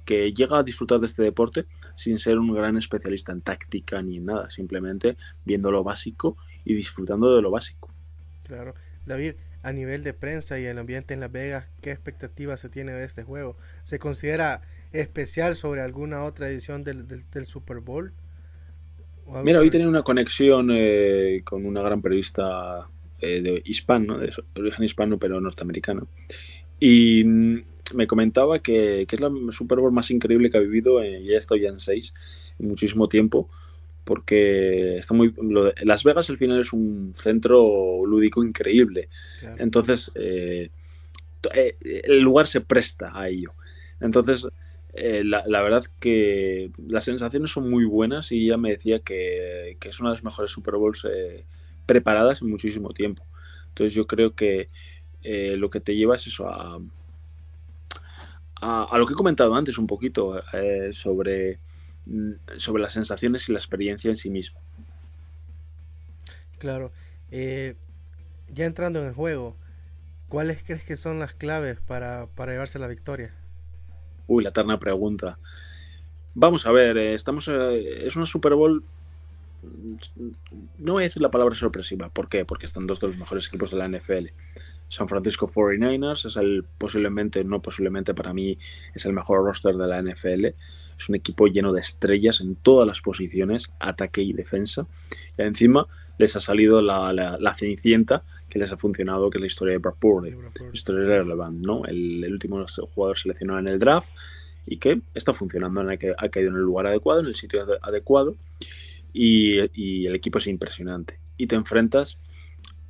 que 0.06 0.32
llega 0.32 0.58
a 0.58 0.62
disfrutar 0.62 1.00
de 1.00 1.06
este 1.06 1.22
deporte 1.22 1.66
sin 1.94 2.18
ser 2.18 2.38
un 2.38 2.54
gran 2.54 2.78
especialista 2.78 3.32
en 3.32 3.42
táctica 3.42 4.00
ni 4.00 4.16
en 4.16 4.26
nada, 4.26 4.48
simplemente 4.48 5.16
viendo 5.44 5.70
lo 5.70 5.84
básico 5.84 6.38
y 6.64 6.74
disfrutando 6.74 7.34
de 7.34 7.42
lo 7.42 7.50
básico. 7.50 7.92
Claro. 8.44 8.74
David, 9.04 9.34
a 9.62 9.72
nivel 9.72 10.04
de 10.04 10.14
prensa 10.14 10.58
y 10.58 10.64
el 10.64 10.78
ambiente 10.78 11.12
en 11.12 11.20
Las 11.20 11.32
Vegas, 11.32 11.66
¿qué 11.82 11.90
expectativas 11.90 12.60
se 12.60 12.68
tiene 12.68 12.92
de 12.92 13.04
este 13.04 13.24
juego? 13.24 13.56
¿Se 13.82 13.98
considera 13.98 14.62
especial 14.92 15.56
sobre 15.56 15.80
alguna 15.80 16.22
otra 16.22 16.48
edición 16.48 16.84
del, 16.84 17.06
del, 17.06 17.46
Super 17.46 17.80
Bowl? 17.80 18.12
Mira, 19.42 19.58
hoy 19.58 19.70
tenía 19.70 19.88
una 19.88 20.02
conexión 20.02 20.70
eh, 20.72 21.40
con 21.44 21.66
una 21.66 21.82
gran 21.82 22.00
periodista 22.00 22.88
eh, 23.20 23.40
de 23.40 23.62
hispano, 23.64 24.18
de 24.18 24.30
origen 24.54 24.84
hispano, 24.84 25.18
pero 25.18 25.40
norteamericano. 25.40 26.06
Y 26.78 27.24
mm, 27.24 27.62
me 27.94 28.06
comentaba 28.06 28.58
que, 28.58 29.06
es 29.10 29.20
la 29.20 29.30
Super 29.50 29.78
Bowl 29.78 29.92
más 29.92 30.10
increíble 30.10 30.50
que 30.50 30.58
ha 30.58 30.60
vivido, 30.60 31.02
eh, 31.02 31.20
y 31.20 31.26
ya 31.28 31.38
estado 31.38 31.60
ya 31.60 31.68
en 31.68 31.78
seis, 31.78 32.14
en 32.58 32.68
muchísimo 32.68 33.08
tiempo, 33.08 33.48
porque 34.04 34.98
está 34.98 35.14
muy 35.14 35.34
Las 35.82 36.04
Vegas 36.04 36.30
al 36.30 36.38
final 36.38 36.60
es 36.60 36.72
un 36.72 37.12
centro 37.14 38.04
lúdico 38.06 38.44
increíble. 38.44 39.08
Entonces, 39.58 40.12
eh, 40.14 40.70
el 41.52 42.20
lugar 42.20 42.46
se 42.46 42.60
presta 42.60 43.12
a 43.14 43.28
ello. 43.28 43.52
Entonces, 44.00 44.46
la, 44.94 45.62
verdad 45.62 45.84
que 45.98 46.70
las 46.86 47.04
sensaciones 47.04 47.50
son 47.50 47.68
muy 47.68 47.84
buenas 47.84 48.30
y 48.32 48.46
ella 48.46 48.56
me 48.56 48.70
decía 48.70 49.00
que, 49.00 49.76
que 49.80 49.88
es 49.88 50.00
una 50.00 50.10
de 50.10 50.16
las 50.16 50.24
mejores 50.24 50.50
Super 50.50 50.76
Bowls 50.76 51.06
preparadas 51.86 52.42
en 52.42 52.50
muchísimo 52.50 52.92
tiempo. 52.92 53.24
Entonces 53.68 53.94
yo 53.94 54.06
creo 54.06 54.34
que 54.34 54.68
eh, 55.22 55.56
lo 55.56 55.70
que 55.70 55.80
te 55.80 55.94
lleva 55.94 56.16
es 56.16 56.26
eso 56.26 56.48
a, 56.48 56.78
a, 58.60 58.96
lo 58.96 59.06
que 59.06 59.12
he 59.12 59.16
comentado 59.16 59.54
antes 59.54 59.78
un 59.78 59.86
poquito 59.86 60.40
eh, 60.52 60.92
sobre, 60.92 61.58
mm, 62.06 62.32
sobre 62.56 62.82
las 62.82 62.92
sensaciones 62.92 63.48
y 63.48 63.52
la 63.52 63.58
experiencia 63.58 64.10
en 64.10 64.16
sí 64.16 64.30
mismo. 64.30 64.60
Claro. 66.58 66.92
Eh, 67.30 67.74
ya 68.52 68.64
entrando 68.64 69.00
en 69.00 69.06
el 69.06 69.14
juego, 69.14 69.56
¿cuáles 70.28 70.62
crees 70.62 70.84
que 70.84 70.96
son 70.96 71.18
las 71.18 71.34
claves 71.34 71.80
para, 71.80 72.26
para 72.34 72.52
llevarse 72.52 72.78
la 72.78 72.86
victoria? 72.86 73.34
Uy, 74.26 74.42
la 74.42 74.50
eterna 74.50 74.78
pregunta. 74.78 75.38
Vamos 76.34 76.66
a 76.66 76.72
ver, 76.72 76.98
estamos 76.98 77.48
es 77.48 78.14
una 78.16 78.26
Super 78.26 78.54
Bowl 78.54 78.84
no 80.78 80.92
voy 80.92 81.04
a 81.04 81.06
decir 81.06 81.22
la 81.22 81.30
palabra 81.30 81.54
sorpresiva. 81.54 82.08
¿Por 82.08 82.28
qué? 82.28 82.44
Porque 82.44 82.66
están 82.66 82.86
dos 82.86 83.00
de 83.00 83.08
los 83.08 83.18
mejores 83.18 83.48
equipos 83.48 83.70
de 83.70 83.78
la 83.78 83.88
NFL. 83.88 84.28
San 84.88 85.08
Francisco 85.08 85.48
49ers 85.48 86.26
es 86.26 86.36
el 86.36 86.64
posiblemente, 86.78 87.42
no 87.44 87.60
posiblemente 87.60 88.14
para 88.14 88.32
mí, 88.32 88.58
es 88.94 89.04
el 89.04 89.12
mejor 89.12 89.44
roster 89.44 89.74
de 89.74 89.86
la 89.86 90.00
NFL. 90.02 90.46
Es 90.96 91.08
un 91.08 91.16
equipo 91.16 91.46
lleno 91.46 91.72
de 91.72 91.80
estrellas 91.80 92.40
en 92.40 92.56
todas 92.56 92.86
las 92.86 93.00
posiciones, 93.00 93.72
ataque 93.80 94.22
y 94.22 94.32
defensa. 94.32 94.86
Y 95.36 95.42
encima 95.42 95.86
les 96.18 96.34
ha 96.36 96.40
salido 96.40 96.80
la, 96.80 97.12
la, 97.12 97.54
cenicienta 97.54 98.22
que 98.48 98.58
les 98.58 98.72
ha 98.72 98.76
funcionado, 98.76 99.28
que 99.28 99.38
es 99.38 99.40
la 99.40 99.46
historia 99.46 99.72
de 99.72 99.78
Brock 99.78 99.98
Purdy. 99.98 100.34
Historia 100.72 101.06
relevante, 101.06 101.66
¿no? 101.66 101.84
El, 101.84 102.32
último 102.32 102.64
jugador 102.94 103.18
seleccionado 103.18 103.58
en 103.58 103.68
el 103.68 103.78
draft 103.78 104.08
y 104.66 104.78
que 104.78 105.00
está 105.14 105.34
funcionando, 105.34 105.80
ha 105.80 106.28
caído 106.28 106.50
en 106.50 106.56
el 106.56 106.62
lugar 106.62 106.86
adecuado, 106.86 107.20
en 107.20 107.26
el 107.26 107.36
sitio 107.36 107.66
adecuado 107.82 108.34
y, 109.16 110.06
el 110.06 110.14
equipo 110.14 110.38
es 110.38 110.46
impresionante. 110.46 111.18
Y 111.36 111.46
te 111.46 111.56
enfrentas 111.56 112.18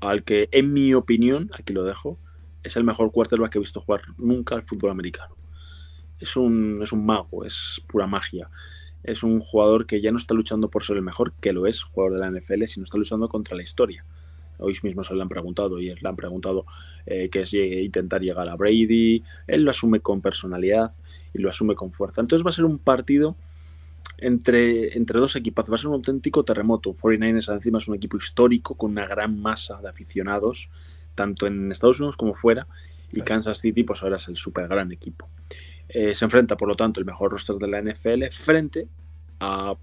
al 0.00 0.24
que, 0.24 0.48
en 0.52 0.72
mi 0.72 0.94
opinión, 0.94 1.50
aquí 1.58 1.72
lo 1.72 1.84
dejo, 1.84 2.18
es 2.62 2.76
el 2.76 2.84
mejor 2.84 3.12
quarterback 3.12 3.52
que 3.52 3.58
he 3.58 3.60
visto 3.60 3.80
jugar 3.80 4.02
nunca 4.18 4.54
al 4.54 4.62
fútbol 4.62 4.90
americano. 4.90 5.36
Es 6.18 6.36
un, 6.36 6.80
es 6.82 6.92
un 6.92 7.04
mago, 7.04 7.44
es 7.44 7.82
pura 7.86 8.06
magia. 8.06 8.48
Es 9.02 9.22
un 9.22 9.40
jugador 9.40 9.86
que 9.86 10.00
ya 10.00 10.10
no 10.10 10.16
está 10.16 10.34
luchando 10.34 10.68
por 10.68 10.82
ser 10.82 10.96
el 10.96 11.02
mejor, 11.02 11.32
que 11.40 11.52
lo 11.52 11.66
es, 11.66 11.82
jugador 11.82 12.14
de 12.14 12.20
la 12.20 12.30
NFL, 12.30 12.64
sino 12.64 12.84
está 12.84 12.98
luchando 12.98 13.28
contra 13.28 13.56
la 13.56 13.62
historia. 13.62 14.04
Hoy 14.58 14.74
mismo 14.82 15.04
se 15.04 15.14
le 15.14 15.22
han 15.22 15.28
preguntado 15.28 15.78
y 15.78 15.94
le 15.94 16.08
han 16.08 16.16
preguntado 16.16 16.64
que 17.04 17.30
es 17.32 17.52
intentar 17.54 18.22
llegar 18.22 18.48
a 18.48 18.56
Brady. 18.56 19.22
Él 19.46 19.62
lo 19.62 19.70
asume 19.70 20.00
con 20.00 20.22
personalidad 20.22 20.94
y 21.34 21.38
lo 21.38 21.50
asume 21.50 21.74
con 21.74 21.92
fuerza. 21.92 22.20
Entonces 22.20 22.44
va 22.44 22.48
a 22.48 22.52
ser 22.52 22.64
un 22.64 22.78
partido 22.78 23.36
entre, 24.18 24.96
entre 24.96 25.20
dos 25.20 25.36
equipos. 25.36 25.70
Va 25.70 25.74
a 25.74 25.78
ser 25.78 25.88
un 25.88 25.94
auténtico 25.94 26.44
terremoto. 26.44 26.92
49ers 26.92 27.52
encima 27.54 27.78
es 27.78 27.88
un 27.88 27.96
equipo 27.96 28.16
histórico 28.16 28.76
con 28.76 28.92
una 28.92 29.06
gran 29.06 29.40
masa 29.40 29.80
de 29.80 29.88
aficionados, 29.88 30.70
tanto 31.14 31.46
en 31.46 31.70
Estados 31.70 32.00
Unidos 32.00 32.16
como 32.16 32.34
fuera. 32.34 32.66
Y 33.12 33.20
Kansas 33.20 33.58
City, 33.58 33.84
pues 33.84 34.02
ahora 34.02 34.16
es 34.16 34.28
el 34.28 34.36
super 34.36 34.68
gran 34.68 34.92
equipo. 34.92 35.28
Eh, 35.88 36.14
se 36.14 36.24
enfrenta, 36.24 36.56
por 36.56 36.68
lo 36.68 36.74
tanto, 36.74 37.00
el 37.00 37.06
mejor 37.06 37.30
roster 37.30 37.56
de 37.56 37.68
la 37.68 37.80
NFL 37.80 38.24
frente 38.30 38.88
a 39.40 39.74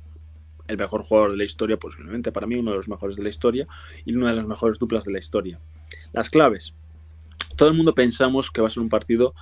el 0.67 0.78
mejor 0.78 1.04
jugador 1.04 1.32
de 1.32 1.38
la 1.38 1.43
historia, 1.43 1.78
posiblemente 1.78 2.32
para 2.32 2.47
mí 2.47 2.56
uno 2.56 2.71
de 2.71 2.78
los 2.78 2.88
mejores 2.88 3.17
de 3.17 3.24
la 3.24 3.30
historia 3.30 3.67
y 4.06 4.15
una 4.15 4.30
de 4.30 4.36
las 4.36 4.45
mejores 4.45 4.80
duplas 4.80 5.06
de 5.06 5.12
la 5.12 5.19
historia. 5.19 5.60
Las 6.13 6.30
claves. 6.30 6.74
Todo 7.56 7.69
el 7.69 7.76
mundo 7.76 7.93
pensamos 7.93 8.50
que 8.50 8.62
va 8.62 8.67
a 8.67 8.69
ser 8.69 8.82
un 8.82 8.89
partido 8.89 9.34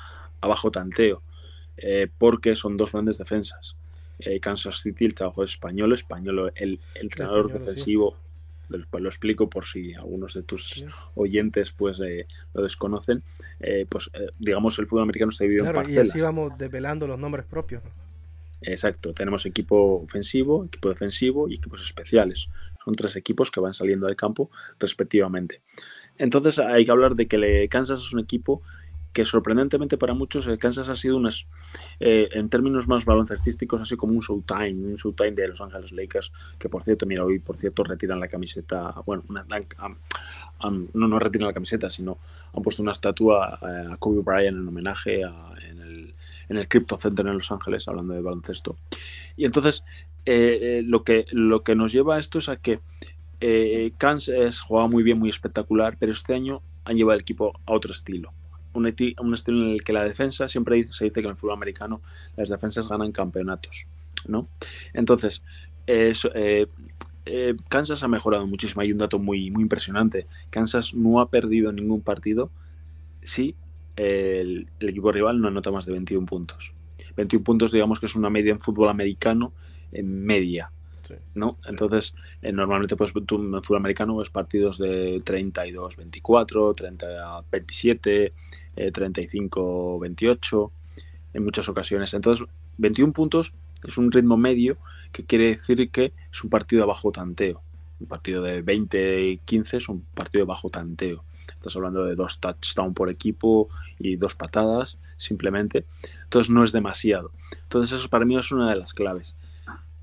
a 0.41 0.47
bajo 0.47 0.71
tanteo, 0.71 1.21
eh, 1.77 2.08
porque 2.17 2.55
son 2.55 2.75
dos 2.75 2.91
grandes 2.91 3.17
defensas. 3.17 3.75
Eh, 4.21 4.39
Kansas 4.39 4.81
City, 4.81 5.05
el 5.05 5.15
trabajo 5.15 5.43
español, 5.43 5.93
español, 5.93 6.51
el, 6.55 6.79
entrenador 6.95 7.51
defensivo, 7.51 8.15
pues 8.89 9.03
lo 9.03 9.10
explico 9.10 9.49
por 9.49 9.65
si 9.65 9.93
algunos 9.93 10.34
de 10.34 10.43
tus 10.43 10.86
oyentes 11.15 11.71
pues 11.71 11.99
eh, 11.99 12.25
lo 12.53 12.63
desconocen, 12.63 13.23
eh, 13.60 13.86
pues 13.89 14.10
digamos 14.39 14.79
el 14.79 14.88
fútbol 14.88 15.03
americano 15.03 15.29
está 15.29 15.43
dividido 15.43 15.67
en 15.67 15.73
parcelas. 15.73 16.07
Y 16.07 16.10
así 16.10 16.21
vamos 16.21 16.57
desvelando 16.57 17.07
los 17.07 17.19
nombres 17.19 17.45
propios. 17.45 17.84
Exacto, 18.62 19.13
tenemos 19.13 19.45
equipo 19.45 20.03
ofensivo, 20.03 20.65
equipo 20.65 20.89
defensivo 20.89 21.49
y 21.49 21.55
equipos 21.55 21.81
especiales. 21.81 22.49
Son 22.86 22.95
tres 22.95 23.15
equipos 23.15 23.51
que 23.51 23.60
van 23.60 23.73
saliendo 23.73 24.07
del 24.07 24.15
campo 24.15 24.49
respectivamente. 24.79 25.62
Entonces 26.17 26.60
hay 26.60 26.86
que 26.86 26.91
hablar 26.91 27.15
de 27.15 27.27
que 27.27 27.67
Kansas 27.69 27.99
es 27.99 28.13
un 28.13 28.19
equipo 28.19 28.62
que 29.13 29.26
sorprendentemente 29.26 29.97
para 29.97 30.13
muchos 30.13 30.50
Kansas 30.60 30.88
ha 30.89 30.95
sido 30.95 31.17
unas, 31.17 31.47
eh, 32.00 32.30
en 32.34 32.50
términos 32.50 32.88
más 32.88 33.06
baloncestísticos, 33.06 33.82
así 33.82 33.97
como 33.97 34.13
un 34.13 34.19
showtime, 34.19 34.71
un 34.71 34.95
showtime 34.95 35.32
de 35.32 35.50
Los 35.50 35.62
Ángeles 35.62 35.91
Lakers, 35.91 36.32
que 36.58 36.69
por 36.69 36.84
cierto, 36.84 37.06
mira, 37.06 37.26
hoy 37.26 37.39
por 37.39 37.58
cierto 37.58 37.84
retiran 37.84 38.19
la 38.19 38.28
camiseta, 38.28 38.93
bueno, 39.06 39.24
no, 40.93 41.08
no 41.08 41.19
retiran 41.19 41.47
la 41.47 41.54
camiseta, 41.54 41.89
sino 41.89 42.19
han 42.54 42.63
puesto 42.63 42.82
una 42.82 42.93
estatua 42.93 43.60
eh, 43.62 43.93
a 43.93 43.97
Kobe 43.97 44.21
Bryant 44.21 44.58
en 44.58 44.67
homenaje 44.67 45.21
en, 45.21 45.82
el, 45.82 46.15
en 46.47 46.58
el 46.58 46.67
Crypto 46.67 46.97
Center 46.97 47.28
en 47.28 47.34
Los 47.34 47.52
Ángeles, 47.52 47.88
hablando 47.88 48.13
de 48.13 48.21
baloncesto. 48.21 48.78
Y 49.36 49.45
entonces, 49.45 49.84
eh, 50.26 50.84
lo, 50.86 51.04
que, 51.04 51.26
lo 51.32 51.63
que 51.63 51.76
nos 51.76 51.91
lleva 51.91 52.15
a 52.15 52.19
esto 52.19 52.39
es 52.39 52.47
a 52.50 52.58
que 52.58 52.80
Kansas 53.97 54.62
jugaba 54.62 54.88
muy 54.88 55.02
bien, 55.02 55.17
muy 55.17 55.30
espectacular, 55.30 55.97
pero 56.00 56.12
este 56.12 56.36
año 56.36 56.62
han 56.86 56.95
llevado 56.95 57.15
el 57.15 57.21
equipo 57.21 57.60
a 57.65 57.74
otro 57.74 57.91
estilo 57.91 58.32
un, 58.73 58.88
estilo 58.88 59.65
en 59.65 59.71
el 59.71 59.84
que 59.84 59.93
la 59.93 60.03
defensa, 60.03 60.47
siempre 60.47 60.86
se 60.88 61.05
dice 61.05 61.21
que 61.21 61.27
en 61.27 61.31
el 61.31 61.38
fútbol 61.38 61.55
americano 61.55 62.01
las 62.36 62.49
defensas 62.49 62.88
ganan 62.88 63.12
campeonatos, 63.12 63.88
¿no? 64.27 64.47
Entonces, 64.93 65.43
eh, 65.88 66.13
eh, 67.25 67.55
Kansas 67.69 68.03
ha 68.03 68.07
mejorado 68.07 68.47
muchísimo. 68.47 68.81
Hay 68.81 68.91
un 68.91 68.97
dato 68.97 69.19
muy, 69.19 69.51
muy 69.51 69.63
impresionante. 69.63 70.27
Kansas 70.49 70.93
no 70.93 71.19
ha 71.19 71.29
perdido 71.29 71.71
ningún 71.71 72.01
partido 72.01 72.51
si 73.21 73.55
el, 73.95 74.67
equipo 74.79 75.12
rival 75.12 75.39
no 75.39 75.47
anota 75.47 75.71
más 75.71 75.86
de 75.86 75.93
21 75.93 76.25
puntos. 76.25 76.73
21 77.15 77.43
puntos, 77.43 77.71
digamos 77.71 77.99
que 77.99 78.05
es 78.05 78.15
una 78.15 78.29
media 78.29 78.51
en 78.51 78.60
fútbol 78.60 78.89
americano 78.89 79.53
en 79.91 80.23
media. 80.23 80.71
¿No? 81.34 81.58
Entonces, 81.65 82.15
eh, 82.41 82.52
normalmente 82.52 82.95
pues 82.95 83.13
tú 83.26 83.36
en 83.36 83.63
fútbol 83.63 83.78
americano 83.78 84.17
ves 84.17 84.30
partidos 84.30 84.78
de 84.78 85.19
32-24, 85.21 86.76
30-27, 87.52 88.34
35-28 88.76 90.71
en 91.34 91.43
muchas 91.43 91.69
ocasiones. 91.69 92.13
Entonces, 92.13 92.47
21 92.78 93.13
puntos 93.13 93.54
es 93.84 93.97
un 93.97 94.12
ritmo 94.12 94.38
medio 94.38 94.78
que 95.12 95.26
quiere 95.26 95.47
decir 95.47 95.89
que 95.91 96.13
es 96.32 96.43
un 96.43 96.50
partido 96.50 96.82
de 96.82 96.88
bajo 96.88 97.12
tanteo. 97.12 97.63
Un 98.00 98.08
partido 98.08 98.41
de 98.41 98.63
20-15 98.63 99.74
es 99.78 99.89
un 99.89 100.02
partido 100.13 100.43
de 100.45 100.47
bajo 100.47 100.69
tanteo. 100.69 101.24
Estás 101.56 101.76
hablando 101.76 102.06
de 102.06 102.15
dos 102.15 102.39
touchdowns 102.39 102.95
por 102.95 103.10
equipo 103.10 103.69
y 104.00 104.15
dos 104.15 104.34
patadas, 104.36 104.97
simplemente. 105.17 105.86
Entonces 106.24 106.50
no 106.50 106.63
es 106.63 106.71
demasiado. 106.71 107.32
Entonces 107.63 108.00
eso 108.00 108.10
para 108.10 108.26
mí 108.26 108.38
es 108.38 108.52
una 108.52 108.69
de 108.69 108.78
las 108.78 108.93
claves. 108.93 109.36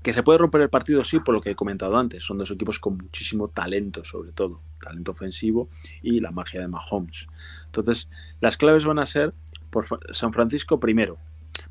Que 0.01 0.13
se 0.13 0.23
puede 0.23 0.39
romper 0.39 0.61
el 0.61 0.69
partido, 0.69 1.03
sí, 1.03 1.19
por 1.19 1.35
lo 1.35 1.41
que 1.41 1.51
he 1.51 1.55
comentado 1.55 1.97
antes. 1.97 2.23
Son 2.23 2.37
dos 2.37 2.51
equipos 2.51 2.79
con 2.79 2.97
muchísimo 2.97 3.49
talento, 3.49 4.05
sobre 4.05 4.31
todo. 4.31 4.61
Talento 4.79 5.11
ofensivo 5.11 5.69
y 6.01 6.19
la 6.21 6.31
magia 6.31 6.61
de 6.61 6.67
Mahomes. 6.67 7.27
Entonces, 7.65 8.09
las 8.39 8.55
claves 8.55 8.85
van 8.85 8.99
a 8.99 9.05
ser, 9.05 9.33
por 9.69 9.85
San 10.11 10.31
Francisco, 10.31 10.79
primero, 10.79 11.17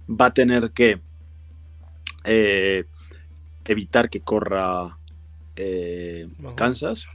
va 0.08 0.26
a 0.26 0.34
tener 0.34 0.72
que 0.72 1.00
eh, 2.24 2.84
evitar 3.64 4.10
que 4.10 4.20
corra 4.20 4.98
eh, 5.56 6.28
Kansas. 6.54 7.06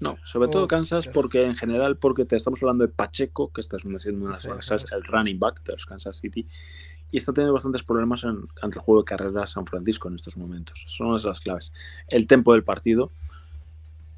No, 0.00 0.16
sobre 0.24 0.48
todo 0.48 0.64
oh, 0.64 0.68
Kansas 0.68 1.06
porque 1.06 1.44
en 1.44 1.54
general, 1.54 1.96
porque 1.96 2.24
te 2.24 2.36
estamos 2.36 2.60
hablando 2.62 2.84
de 2.84 2.92
Pacheco, 2.92 3.52
que 3.52 3.60
está 3.60 3.78
siendo 3.78 3.98
una 4.26 4.36
de 4.36 4.48
las 4.48 4.70
el 4.92 5.04
running 5.04 5.38
back 5.38 5.62
de 5.62 5.72
los 5.72 5.86
Kansas 5.86 6.18
City, 6.18 6.46
y 7.12 7.18
está 7.18 7.32
teniendo 7.32 7.52
bastantes 7.52 7.84
problemas 7.84 8.24
ante 8.24 8.78
el 8.78 8.82
juego 8.82 9.02
de 9.02 9.04
carrera 9.04 9.46
San 9.46 9.66
Francisco 9.66 10.08
en 10.08 10.14
estos 10.14 10.36
momentos. 10.36 10.84
Son 10.88 11.08
una 11.08 11.18
de 11.18 11.28
las 11.28 11.40
claves. 11.40 11.72
El 12.08 12.26
tempo 12.26 12.54
del 12.54 12.64
partido. 12.64 13.12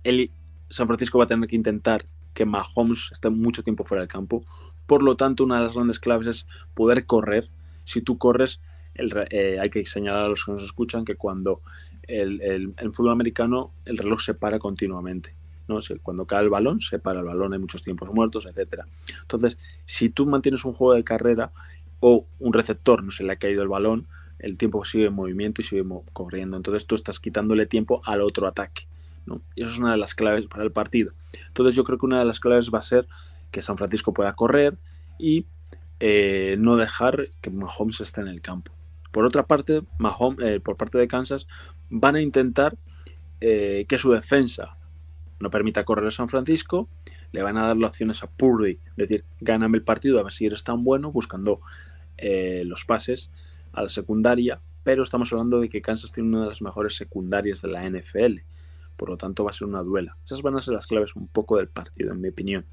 El, 0.04 0.30
San 0.70 0.86
Francisco 0.86 1.18
va 1.18 1.24
a 1.24 1.26
tener 1.26 1.48
que 1.48 1.56
intentar 1.56 2.06
que 2.32 2.46
Mahomes 2.46 3.10
esté 3.12 3.30
mucho 3.30 3.64
tiempo 3.64 3.84
fuera 3.84 4.02
del 4.02 4.08
campo. 4.08 4.44
Por 4.86 5.02
lo 5.02 5.16
tanto, 5.16 5.44
una 5.44 5.56
de 5.56 5.62
las 5.62 5.74
grandes 5.74 5.98
claves 5.98 6.26
es 6.28 6.46
poder 6.74 7.04
correr. 7.04 7.50
Si 7.84 8.00
tú 8.00 8.16
corres, 8.16 8.60
eh, 8.94 9.58
hay 9.60 9.70
que 9.70 9.84
señalar 9.86 10.26
a 10.26 10.28
los 10.28 10.44
que 10.44 10.52
nos 10.52 10.62
escuchan 10.62 11.04
que 11.04 11.16
cuando 11.16 11.62
el, 12.02 12.40
el, 12.40 12.92
fútbol 12.92 13.12
americano 13.12 13.72
el 13.84 13.98
reloj 13.98 14.20
se 14.20 14.34
para 14.34 14.60
continuamente. 14.60 15.34
¿no? 15.66 15.78
Cuando 16.02 16.26
cae 16.26 16.44
el 16.44 16.50
balón, 16.50 16.80
se 16.80 16.98
para 16.98 17.20
el 17.20 17.26
balón, 17.26 17.54
hay 17.54 17.58
muchos 17.58 17.82
tiempos 17.82 18.10
muertos, 18.12 18.46
etcétera. 18.46 18.86
Entonces, 19.22 19.58
si 19.84 20.10
tú 20.10 20.26
mantienes 20.26 20.64
un 20.64 20.74
juego 20.74 20.94
de 20.94 21.02
carrera 21.02 21.52
o 22.06 22.26
un 22.38 22.52
receptor 22.52 23.02
no 23.02 23.10
se 23.10 23.24
le 23.24 23.32
ha 23.32 23.36
caído 23.36 23.62
el 23.62 23.68
balón, 23.68 24.06
el 24.38 24.58
tiempo 24.58 24.84
sigue 24.84 25.06
en 25.06 25.14
movimiento 25.14 25.62
y 25.62 25.64
sigue 25.64 25.82
corriendo. 26.12 26.54
Entonces 26.54 26.86
tú 26.86 26.94
estás 26.94 27.18
quitándole 27.18 27.64
tiempo 27.64 28.02
al 28.04 28.20
otro 28.20 28.46
ataque. 28.46 28.86
¿no? 29.24 29.40
Y 29.54 29.62
eso 29.62 29.70
es 29.70 29.78
una 29.78 29.92
de 29.92 29.96
las 29.96 30.14
claves 30.14 30.46
para 30.46 30.64
el 30.64 30.70
partido. 30.70 31.12
Entonces 31.46 31.74
yo 31.74 31.82
creo 31.82 31.96
que 31.96 32.04
una 32.04 32.18
de 32.18 32.26
las 32.26 32.40
claves 32.40 32.68
va 32.68 32.80
a 32.80 32.82
ser 32.82 33.08
que 33.50 33.62
San 33.62 33.78
Francisco 33.78 34.12
pueda 34.12 34.34
correr 34.34 34.76
y 35.18 35.46
eh, 35.98 36.56
no 36.58 36.76
dejar 36.76 37.30
que 37.40 37.48
Mahomes 37.48 38.02
esté 38.02 38.20
en 38.20 38.28
el 38.28 38.42
campo. 38.42 38.70
Por 39.10 39.24
otra 39.24 39.46
parte, 39.46 39.80
Mahomes, 39.96 40.44
eh, 40.46 40.60
por 40.60 40.76
parte 40.76 40.98
de 40.98 41.08
Kansas, 41.08 41.46
van 41.88 42.16
a 42.16 42.20
intentar 42.20 42.76
eh, 43.40 43.86
que 43.88 43.96
su 43.96 44.12
defensa 44.12 44.76
no 45.40 45.48
permita 45.48 45.84
correr 45.84 46.08
a 46.08 46.10
San 46.10 46.28
Francisco, 46.28 46.86
le 47.32 47.42
van 47.42 47.56
a 47.56 47.66
dar 47.66 47.76
las 47.76 47.90
opciones 47.90 48.22
a 48.22 48.28
Purdy, 48.28 48.72
es 48.72 48.96
decir, 48.96 49.24
gáname 49.40 49.78
el 49.78 49.84
partido 49.84 50.20
a 50.20 50.22
ver 50.22 50.32
si 50.32 50.46
eres 50.46 50.62
tan 50.62 50.84
bueno, 50.84 51.10
buscando 51.10 51.60
los 52.18 52.84
pases 52.84 53.30
a 53.72 53.82
la 53.82 53.88
secundaria, 53.88 54.60
pero 54.84 55.02
estamos 55.02 55.32
hablando 55.32 55.60
de 55.60 55.68
que 55.68 55.82
Kansas 55.82 56.12
tiene 56.12 56.28
una 56.28 56.42
de 56.42 56.48
las 56.48 56.62
mejores 56.62 56.94
secundarias 56.96 57.62
de 57.62 57.68
la 57.68 57.88
NFL, 57.88 58.40
por 58.96 59.08
lo 59.08 59.16
tanto 59.16 59.44
va 59.44 59.50
a 59.50 59.54
ser 59.54 59.66
una 59.66 59.82
duela. 59.82 60.16
Esas 60.24 60.42
van 60.42 60.56
a 60.56 60.60
ser 60.60 60.74
las 60.74 60.86
claves 60.86 61.16
un 61.16 61.26
poco 61.26 61.56
del 61.56 61.68
partido, 61.68 62.12
en 62.12 62.20
mi 62.20 62.28
opinión. 62.28 62.64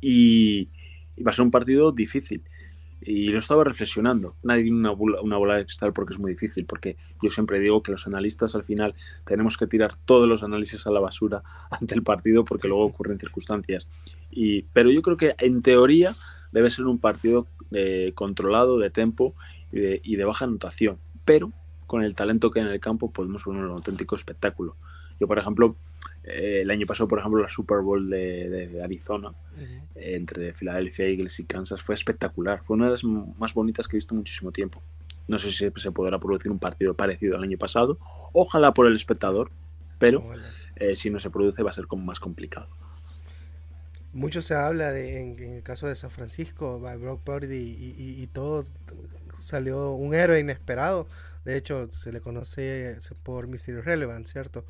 Y, 0.00 0.68
va 1.26 1.30
a 1.30 1.34
ser 1.34 1.44
un 1.44 1.50
partido 1.50 1.90
difícil. 1.90 2.42
Y 3.00 3.28
lo 3.28 3.38
estaba 3.38 3.64
reflexionando. 3.64 4.36
Nadie 4.42 4.64
tiene 4.64 4.78
una 4.78 4.90
bola, 4.90 5.20
una 5.20 5.36
bola 5.36 5.56
de 5.56 5.64
cristal 5.64 5.92
porque 5.92 6.14
es 6.14 6.18
muy 6.18 6.32
difícil, 6.32 6.66
porque 6.66 6.96
yo 7.22 7.30
siempre 7.30 7.60
digo 7.60 7.82
que 7.82 7.92
los 7.92 8.06
analistas 8.06 8.54
al 8.54 8.64
final 8.64 8.94
tenemos 9.24 9.56
que 9.56 9.68
tirar 9.68 9.94
todos 10.04 10.28
los 10.28 10.42
análisis 10.42 10.86
a 10.86 10.90
la 10.90 11.00
basura 11.00 11.42
ante 11.70 11.94
el 11.94 12.02
partido 12.02 12.44
porque 12.44 12.68
luego 12.68 12.84
ocurren 12.84 13.18
circunstancias. 13.18 13.88
Y, 14.30 14.62
pero 14.72 14.90
yo 14.90 15.00
creo 15.02 15.16
que 15.16 15.34
en 15.38 15.62
teoría 15.62 16.12
debe 16.52 16.70
ser 16.70 16.86
un 16.86 16.98
partido 16.98 17.46
eh, 17.72 18.12
controlado 18.14 18.78
de 18.78 18.90
tempo 18.90 19.34
y 19.70 20.16
de, 20.16 20.24
baja 20.24 20.46
anotación, 20.46 20.98
pero 21.24 21.52
con 21.86 22.02
el 22.02 22.14
talento 22.14 22.50
que 22.50 22.60
hay 22.60 22.66
en 22.66 22.72
el 22.72 22.80
campo 22.80 23.10
podemos 23.10 23.44
ver 23.44 23.56
un 23.56 23.70
auténtico 23.70 24.16
espectáculo. 24.16 24.76
Yo, 25.20 25.26
por 25.26 25.38
ejemplo, 25.38 25.76
eh, 26.24 26.60
el 26.62 26.70
año 26.70 26.86
pasado, 26.86 27.08
por 27.08 27.18
ejemplo, 27.18 27.42
la 27.42 27.48
Super 27.48 27.80
Bowl 27.80 28.08
de, 28.08 28.80
Arizona, 28.82 29.32
entre 29.94 30.52
Philadelphia 30.54 31.06
Eagles 31.06 31.40
y 31.40 31.44
Kansas, 31.44 31.82
fue 31.82 31.94
espectacular. 31.94 32.62
Fue 32.62 32.76
una 32.76 32.86
de 32.86 32.92
las 32.92 33.04
más 33.04 33.54
bonitas 33.54 33.88
que 33.88 33.96
he 33.96 33.98
visto 33.98 34.14
en 34.14 34.18
muchísimo 34.18 34.52
tiempo. 34.52 34.82
No 35.28 35.38
sé 35.38 35.52
si 35.52 35.70
se 35.76 35.92
podrá 35.92 36.18
producir 36.18 36.50
un 36.50 36.58
partido 36.58 36.94
parecido 36.94 37.36
al 37.36 37.42
año 37.42 37.58
pasado. 37.58 37.98
Ojalá 38.32 38.72
por 38.72 38.86
el 38.86 38.96
espectador, 38.96 39.50
pero 39.98 40.24
eh, 40.76 40.94
si 40.94 41.10
no 41.10 41.20
se 41.20 41.30
produce 41.30 41.62
va 41.62 41.70
a 41.70 41.74
ser 41.74 41.86
como 41.86 42.04
más 42.04 42.18
complicado. 42.18 42.68
Mucho 44.12 44.42
se 44.42 44.54
habla 44.54 44.92
de, 44.92 45.20
en, 45.20 45.38
el 45.38 45.62
caso 45.62 45.86
de 45.86 45.94
San 45.94 46.10
Francisco, 46.10 46.80
Brock 46.80 47.22
Purdy 47.22 47.56
y, 47.56 48.22
y, 48.22 48.26
todo 48.28 48.62
salió 49.38 49.92
un 49.92 50.14
héroe 50.14 50.40
inesperado. 50.40 51.06
De 51.44 51.56
hecho, 51.56 51.90
se 51.92 52.12
le 52.12 52.20
conoce 52.20 52.98
por 53.22 53.46
Mystery 53.46 53.80
Relevant, 53.80 54.26
¿cierto? 54.26 54.66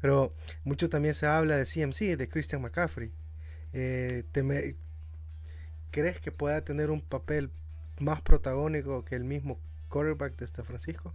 Pero 0.00 0.34
mucho 0.64 0.88
también 0.88 1.14
se 1.14 1.26
habla 1.26 1.56
de 1.56 1.64
CMC, 1.64 2.16
de 2.16 2.28
Christian 2.28 2.62
McCaffrey. 2.62 3.12
Eh, 3.72 4.24
¿Crees 5.90 6.20
que 6.20 6.32
pueda 6.32 6.62
tener 6.62 6.90
un 6.90 7.00
papel 7.00 7.50
más 7.98 8.22
protagónico 8.22 9.04
que 9.04 9.14
el 9.14 9.24
mismo 9.24 9.60
quarterback 9.88 10.36
de 10.36 10.46
San 10.46 10.64
Francisco? 10.64 11.14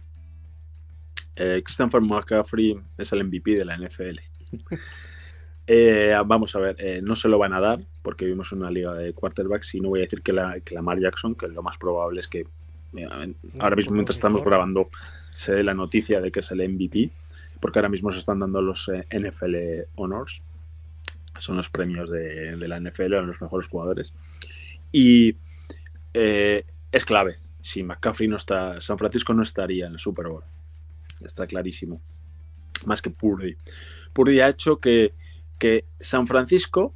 Eh, 1.36 1.62
Christian 1.64 1.90
McCaffrey 2.02 2.80
es 2.98 3.12
el 3.12 3.24
MVP 3.24 3.56
de 3.56 3.64
la 3.64 3.76
NFL. 3.76 4.18
Eh, 5.66 6.16
vamos 6.26 6.56
a 6.56 6.58
ver, 6.58 6.76
eh, 6.78 7.00
no 7.02 7.14
se 7.14 7.28
lo 7.28 7.38
van 7.38 7.52
a 7.52 7.60
dar 7.60 7.80
porque 8.02 8.24
vimos 8.24 8.50
una 8.52 8.70
liga 8.70 8.94
de 8.94 9.12
quarterbacks 9.12 9.76
y 9.76 9.80
no 9.80 9.90
voy 9.90 10.00
a 10.00 10.02
decir 10.02 10.22
que 10.22 10.32
la, 10.32 10.58
que 10.60 10.74
Lamar 10.74 10.98
Jackson, 10.98 11.34
que 11.34 11.46
lo 11.48 11.62
más 11.62 11.78
probable 11.78 12.20
es 12.20 12.28
que 12.28 12.46
ahora 13.58 13.76
mismo 13.76 13.94
mientras 13.94 14.16
estamos 14.16 14.44
grabando 14.44 14.90
se 15.30 15.54
dé 15.54 15.62
la 15.62 15.72
noticia 15.72 16.20
de 16.20 16.32
que 16.32 16.40
es 16.40 16.50
el 16.50 16.68
MVP, 16.68 17.10
porque 17.60 17.78
ahora 17.78 17.88
mismo 17.88 18.10
se 18.10 18.18
están 18.18 18.40
dando 18.40 18.60
los 18.60 18.88
eh, 18.88 19.06
NFL 19.16 19.56
Honors, 19.94 20.42
son 21.38 21.56
los 21.56 21.70
premios 21.70 22.10
de, 22.10 22.56
la 22.56 22.80
NFL 22.80 23.14
a 23.14 23.22
los 23.22 23.40
mejores 23.40 23.68
jugadores. 23.68 24.12
Y 24.90 25.36
es 26.12 27.04
clave, 27.06 27.36
si 27.62 27.82
McCaffrey 27.82 28.28
no 28.28 28.36
está, 28.36 28.80
San 28.80 28.98
Francisco 28.98 29.32
no 29.32 29.42
estaría 29.42 29.86
en 29.86 29.92
el 29.92 29.98
Super 29.98 30.26
Bowl, 30.26 30.44
está 31.24 31.46
clarísimo, 31.46 32.02
más 32.84 33.00
que 33.00 33.08
Purdy. 33.08 33.56
Purdy 34.12 34.40
ha 34.40 34.48
hecho 34.48 34.78
que 34.78 35.14
que 35.62 35.84
San 36.00 36.26
Francisco, 36.26 36.92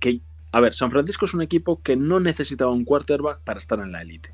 que, 0.00 0.22
a 0.50 0.60
ver, 0.60 0.72
San 0.72 0.90
Francisco 0.90 1.26
es 1.26 1.34
un 1.34 1.42
equipo 1.42 1.82
que 1.82 1.94
no 1.94 2.20
necesitaba 2.20 2.70
un 2.70 2.86
quarterback 2.86 3.42
para 3.44 3.58
estar 3.58 3.80
en 3.80 3.92
la 3.92 4.00
élite. 4.00 4.32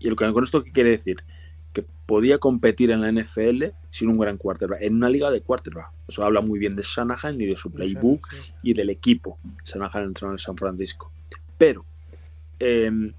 Y 0.00 0.10
lo 0.10 0.16
que 0.16 0.30
con 0.30 0.44
esto 0.44 0.62
qué 0.62 0.70
quiere 0.70 0.90
decir, 0.90 1.24
que 1.72 1.82
podía 2.04 2.36
competir 2.36 2.90
en 2.90 3.00
la 3.00 3.10
NFL 3.10 3.68
sin 3.88 4.10
un 4.10 4.18
gran 4.18 4.36
quarterback, 4.36 4.82
en 4.82 4.96
una 4.96 5.08
liga 5.08 5.30
de 5.30 5.40
quarterback. 5.40 5.88
Eso 6.06 6.26
habla 6.26 6.42
muy 6.42 6.58
bien 6.58 6.76
de 6.76 6.82
Shanahan 6.82 7.40
y 7.40 7.46
de 7.46 7.56
su 7.56 7.70
playbook 7.70 8.28
y 8.62 8.74
del 8.74 8.90
equipo. 8.90 9.38
Shanahan 9.64 10.04
entró 10.04 10.30
en 10.30 10.36
San 10.36 10.58
Francisco. 10.58 11.10
Pero 11.56 11.86
em, 12.58 13.14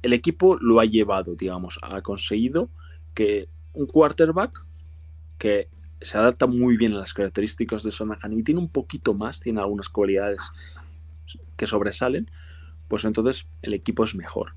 el 0.00 0.12
equipo 0.12 0.56
lo 0.60 0.78
ha 0.78 0.84
llevado, 0.84 1.34
digamos, 1.34 1.80
ha 1.82 2.00
conseguido 2.02 2.70
que 3.14 3.48
un 3.72 3.86
quarterback 3.86 4.64
que 5.38 5.66
se 6.00 6.18
adapta 6.18 6.46
muy 6.46 6.76
bien 6.76 6.92
a 6.94 6.98
las 6.98 7.14
características 7.14 7.82
de 7.82 7.90
Shanahan 7.90 8.32
y 8.32 8.42
tiene 8.42 8.60
un 8.60 8.68
poquito 8.68 9.14
más, 9.14 9.40
tiene 9.40 9.60
algunas 9.60 9.88
cualidades 9.88 10.50
que 11.56 11.66
sobresalen, 11.66 12.30
pues 12.88 13.04
entonces 13.04 13.46
el 13.62 13.74
equipo 13.74 14.04
es 14.04 14.14
mejor. 14.14 14.54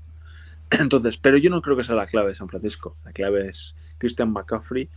Entonces, 0.70 1.18
pero 1.18 1.36
yo 1.36 1.50
no 1.50 1.62
creo 1.62 1.76
que 1.76 1.84
sea 1.84 1.94
la 1.94 2.06
clave 2.06 2.28
de 2.28 2.34
San 2.34 2.48
Francisco. 2.48 2.96
La 3.04 3.12
clave 3.12 3.48
es 3.48 3.76
Christian 3.98 4.32
McCaffrey 4.32 4.88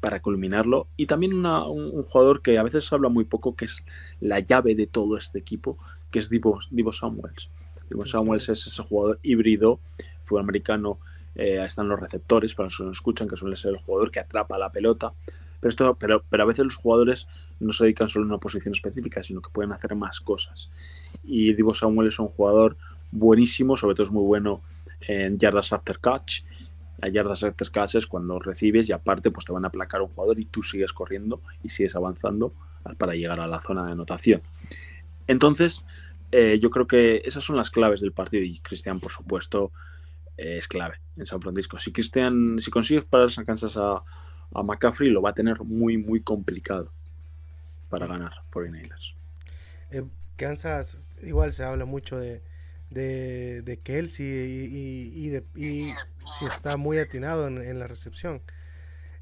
para 0.00 0.20
culminarlo 0.20 0.86
y 0.96 1.06
también 1.06 1.44
un, 1.44 2.02
jugador 2.04 2.40
que 2.40 2.56
a 2.58 2.62
veces 2.62 2.90
habla 2.92 3.08
muy 3.08 3.24
poco, 3.24 3.56
que 3.56 3.64
es 3.64 3.84
la 4.20 4.38
llave 4.40 4.74
de 4.74 4.86
todo 4.86 5.16
este 5.16 5.38
equipo, 5.38 5.76
que 6.10 6.20
es 6.20 6.30
Divo, 6.30 6.60
Divo 6.70 6.92
Samuels. 6.92 7.50
Divo 7.90 8.06
Samuels 8.06 8.48
es 8.48 8.66
ese 8.66 8.82
jugador 8.82 9.18
híbrido, 9.22 9.80
fue 10.24 10.40
americano, 10.40 10.98
eh, 11.34 11.62
están 11.64 11.88
los 11.88 11.98
receptores, 11.98 12.54
para 12.54 12.66
los 12.66 12.76
que 12.76 12.84
nos 12.84 12.98
escuchan, 12.98 13.28
que 13.28 13.36
suele 13.36 13.56
ser 13.56 13.72
el 13.72 13.78
jugador 13.78 14.10
que 14.10 14.20
atrapa 14.20 14.56
la 14.58 14.70
pelota, 14.70 15.12
pero, 15.60 15.68
esto, 15.70 15.96
pero, 15.98 16.24
pero 16.28 16.42
a 16.42 16.46
veces 16.46 16.64
los 16.64 16.76
jugadores 16.76 17.28
no 17.60 17.72
se 17.72 17.84
dedican 17.84 18.08
solo 18.08 18.24
a 18.24 18.28
una 18.28 18.38
posición 18.38 18.74
específica, 18.74 19.22
sino 19.22 19.40
que 19.40 19.50
pueden 19.50 19.72
hacer 19.72 19.94
más 19.94 20.20
cosas. 20.20 20.70
Y 21.24 21.52
Divo 21.54 21.74
Samuel 21.74 22.08
es 22.08 22.18
un 22.18 22.28
jugador 22.28 22.76
buenísimo, 23.10 23.76
sobre 23.76 23.94
todo 23.94 24.04
es 24.04 24.12
muy 24.12 24.24
bueno 24.24 24.60
en 25.00 25.38
yardas 25.38 25.72
after 25.72 25.98
catch. 25.98 26.42
Las 26.98 27.12
yardas 27.12 27.44
after 27.44 27.70
catch 27.70 27.94
es 27.96 28.06
cuando 28.06 28.38
recibes 28.38 28.88
y 28.88 28.92
aparte 28.92 29.30
pues 29.30 29.46
te 29.46 29.52
van 29.52 29.64
a 29.64 29.68
aplacar 29.68 30.02
un 30.02 30.08
jugador 30.08 30.38
y 30.38 30.44
tú 30.44 30.62
sigues 30.62 30.92
corriendo 30.92 31.40
y 31.62 31.68
sigues 31.68 31.94
avanzando 31.94 32.52
para 32.96 33.14
llegar 33.14 33.40
a 33.40 33.46
la 33.46 33.60
zona 33.60 33.84
de 33.84 33.92
anotación. 33.92 34.42
Entonces, 35.26 35.84
eh, 36.30 36.58
yo 36.60 36.70
creo 36.70 36.86
que 36.86 37.22
esas 37.24 37.44
son 37.44 37.56
las 37.56 37.70
claves 37.70 38.00
del 38.00 38.12
partido 38.12 38.42
y 38.42 38.58
Cristian, 38.58 39.00
por 39.00 39.12
supuesto, 39.12 39.72
es 40.38 40.68
clave 40.68 41.00
en 41.16 41.26
San 41.26 41.42
Francisco. 41.42 41.78
Si 41.78 41.92
Cristian, 41.92 42.58
si 42.60 42.70
consigues 42.70 43.04
parar 43.04 43.30
San 43.30 43.44
Kansas 43.44 43.76
a, 43.76 44.02
a 44.54 44.62
McCaffrey 44.62 45.10
lo 45.10 45.20
va 45.20 45.30
a 45.30 45.34
tener 45.34 45.60
muy, 45.64 45.98
muy 45.98 46.20
complicado 46.22 46.92
para 47.88 48.06
ganar 48.06 48.32
49ers. 48.50 49.14
Eh, 49.90 50.04
Kansas, 50.36 51.18
igual 51.22 51.52
se 51.52 51.64
habla 51.64 51.84
mucho 51.84 52.18
de, 52.18 52.42
de, 52.90 53.62
de 53.62 53.78
Kelsey 53.80 54.26
y, 54.26 55.28
de, 55.28 55.44
y 55.56 55.90
si 56.18 56.46
está 56.46 56.76
muy 56.76 56.98
atinado 56.98 57.48
en, 57.48 57.78
la 57.78 57.86
recepción. 57.86 58.40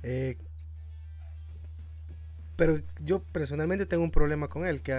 Eh, 0.02 0.37
pero 2.57 2.81
yo 3.00 3.22
personalmente 3.22 3.87
tengo 3.87 4.02
un 4.02 4.11
problema 4.11 4.48
con 4.48 4.66
él, 4.66 4.83
que 4.83 4.92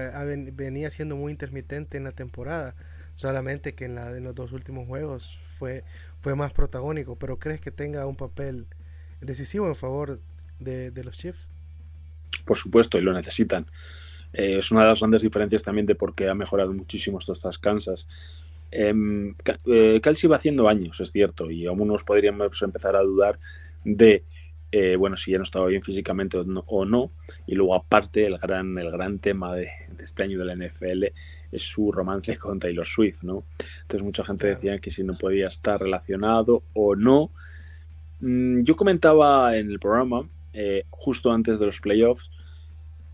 venía 0.54 0.90
siendo 0.90 1.16
muy 1.16 1.32
intermitente 1.32 1.98
en 1.98 2.04
la 2.04 2.12
temporada. 2.12 2.76
Solamente 3.18 3.74
que 3.74 3.86
en, 3.86 3.96
la, 3.96 4.16
en 4.16 4.24
los 4.24 4.34
dos 4.34 4.54
últimos 4.54 4.88
juegos 4.88 5.38
fue, 5.58 5.84
fue 6.22 6.36
más 6.36 6.54
protagónico. 6.54 7.18
Pero 7.18 7.38
¿crees 7.38 7.60
que 7.60 7.72
tenga 7.72 8.06
un 8.06 8.16
papel 8.16 8.68
decisivo 9.22 9.68
en 9.68 9.76
favor 9.76 10.20
de, 10.60 11.04
los 11.04 11.18
Chiefs. 11.18 11.48
Por 12.46 12.58
supuesto, 12.58 12.98
y 12.98 13.02
lo 13.02 13.14
necesitan. 13.14 13.66
Eh, 14.34 14.58
es 14.60 14.72
una 14.72 14.82
de 14.82 14.90
las 14.90 15.00
grandes 15.00 15.22
diferencias 15.22 15.64
también 15.64 15.86
de 15.86 15.96
por 15.96 16.16
qué 16.16 16.30
ha 16.30 16.36
mejorado 16.36 16.74
muchísimo 16.74 17.20
estas 17.20 17.58
Kansas. 17.58 18.08
Eh, 18.72 18.94
eh, 19.66 20.00
Kelsey 20.02 20.30
va 20.30 20.38
haciendo 20.38 20.68
años, 20.68 21.00
es 21.00 21.12
cierto, 21.12 21.50
y 21.50 21.66
algunos 21.66 22.04
podríamos 22.04 22.62
empezar 22.62 22.96
a 22.96 23.02
dudar 23.02 23.40
de, 23.86 24.24
eh, 24.72 24.98
bueno, 24.98 25.16
si 25.16 25.32
ya 25.32 25.38
no 25.38 25.44
estaba 25.44 25.68
bien 25.68 25.82
físicamente 25.82 26.38
o 26.38 26.86
no, 26.86 27.12
Y 27.46 27.56
luego, 27.56 27.76
aparte, 27.76 28.26
el 28.26 28.38
gran, 28.38 28.78
el 28.78 28.92
gran 28.92 29.20
tema 29.20 29.56
de, 29.56 29.70
este 30.00 30.24
año 30.24 30.38
de 30.38 30.46
la 30.46 30.56
NFL 30.56 31.06
es 31.52 31.64
su 31.64 31.92
romance 31.92 32.38
con 32.38 32.60
Taylor 32.60 32.86
Swift, 32.86 33.24
¿no? 33.24 33.46
Entonces, 33.82 34.04
mucha 34.04 34.24
gente 34.24 34.48
decía 34.48 34.78
que 34.78 34.92
si 34.92 35.04
no 35.04 35.18
podía 35.18 35.48
estar 35.48 35.80
relacionado 35.80 36.62
o 36.74 36.96
no. 36.96 37.32
Mm, 38.20 38.60
yo 38.64 38.76
comentaba 38.76 39.56
en 39.56 39.70
el 39.70 39.80
programa, 39.80 40.28
eh, 40.54 40.84
justo 40.90 41.32
antes 41.32 41.60
de 41.60 41.66
los 41.66 41.80
playoffs, 41.80 42.30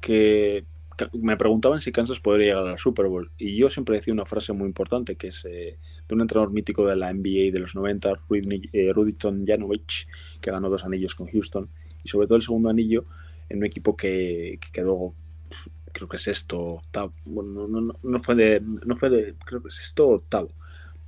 que 0.02 0.66
me 1.14 1.38
preguntaban 1.38 1.80
si 1.80 1.92
Kansas 1.92 2.20
podría 2.20 2.48
llegar 2.48 2.68
a 2.68 2.72
la 2.72 2.78
Super 2.78 3.08
Bowl. 3.08 3.32
Y 3.38 3.56
yo 3.56 3.70
siempre 3.70 3.96
decía 3.96 4.14
una 4.14 4.26
frase 4.26 4.54
muy 4.54 4.68
importante 4.68 5.16
que 5.16 5.28
es 5.28 5.46
eh, 5.46 5.78
de 6.08 6.16
un 6.16 6.22
entrenador 6.22 6.52
mítico 6.52 6.86
de 6.88 6.96
la 6.96 7.14
NBA 7.14 7.52
de 7.52 7.60
los 7.60 7.76
90, 7.76 8.14
eh, 8.74 8.92
Ruditon 8.94 9.46
Janovich, 9.46 10.08
que 10.42 10.52
ganó 10.52 10.70
dos 10.70 10.86
anillos 10.86 11.16
con 11.16 11.28
Houston. 11.28 11.70
Y 12.04 12.10
sobre 12.10 12.28
todo 12.28 12.36
el 12.36 12.42
segundo 12.42 12.70
anillo 12.70 13.06
en 13.50 13.58
un 13.60 13.66
equipo 13.66 13.96
que, 13.96 14.60
quedó, 14.72 15.14
creo 15.92 16.08
que 16.08 16.18
sexto, 16.18 16.60
octavo. 16.60 17.14
Bueno, 17.26 17.68
no, 17.68 17.82
no, 17.82 17.96
no, 18.02 18.20
fue 18.20 18.36
de, 18.36 18.62
no 18.62 18.96
fue 18.96 19.10
de, 19.10 19.36
creo 19.46 19.64
que 19.64 19.72
sexto 19.72 20.08
octavo. 20.10 20.50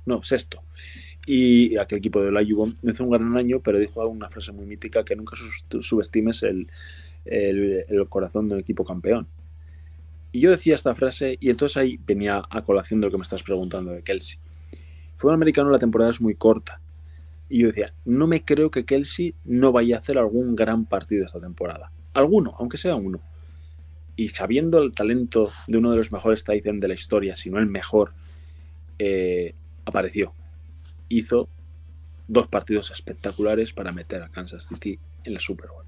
No, 0.04 0.22
sexto. 0.22 0.62
Y 1.26 1.76
aquel 1.76 1.98
equipo 1.98 2.22
de 2.22 2.28
Olajuwon 2.28 2.74
hizo 2.82 3.04
un 3.04 3.10
gran 3.10 3.36
año, 3.36 3.60
pero 3.60 3.78
dijo 3.78 4.06
una 4.06 4.28
frase 4.28 4.52
muy 4.52 4.66
mítica 4.66 5.04
que 5.04 5.16
nunca 5.16 5.36
subestimes 5.80 6.44
el, 6.44 6.66
el, 7.24 7.84
el 7.88 8.08
corazón 8.08 8.48
de 8.48 8.54
un 8.54 8.60
equipo 8.60 8.84
campeón 8.84 9.26
y 10.36 10.40
yo 10.40 10.50
decía 10.50 10.74
esta 10.74 10.94
frase 10.94 11.38
y 11.40 11.48
entonces 11.48 11.78
ahí 11.78 11.98
venía 12.06 12.42
a 12.50 12.60
colación 12.60 13.00
de 13.00 13.06
lo 13.06 13.10
que 13.10 13.16
me 13.16 13.22
estás 13.22 13.42
preguntando 13.42 13.92
de 13.92 14.02
Kelsey. 14.02 14.38
Fue 15.14 15.30
un 15.30 15.34
americano, 15.34 15.70
la 15.70 15.78
temporada 15.78 16.10
es 16.10 16.20
muy 16.20 16.34
corta. 16.34 16.78
Y 17.48 17.60
yo 17.60 17.68
decía, 17.68 17.94
no 18.04 18.26
me 18.26 18.44
creo 18.44 18.70
que 18.70 18.84
Kelsey 18.84 19.34
no 19.46 19.72
vaya 19.72 19.96
a 19.96 20.00
hacer 20.00 20.18
algún 20.18 20.54
gran 20.54 20.84
partido 20.84 21.24
esta 21.24 21.40
temporada. 21.40 21.90
Alguno, 22.12 22.54
aunque 22.58 22.76
sea 22.76 22.96
uno. 22.96 23.18
Y 24.14 24.28
sabiendo 24.28 24.82
el 24.82 24.92
talento 24.92 25.50
de 25.68 25.78
uno 25.78 25.90
de 25.90 25.96
los 25.96 26.12
mejores 26.12 26.44
Tyson 26.44 26.80
de 26.80 26.88
la 26.88 26.94
historia, 26.94 27.34
si 27.34 27.48
no 27.48 27.58
el 27.58 27.66
mejor, 27.66 28.12
eh, 28.98 29.54
apareció. 29.86 30.34
Hizo 31.08 31.48
dos 32.28 32.46
partidos 32.46 32.90
espectaculares 32.90 33.72
para 33.72 33.90
meter 33.90 34.22
a 34.22 34.28
Kansas 34.28 34.68
City 34.68 34.98
en 35.24 35.32
la 35.32 35.40
Super 35.40 35.70
Bowl. 35.70 35.86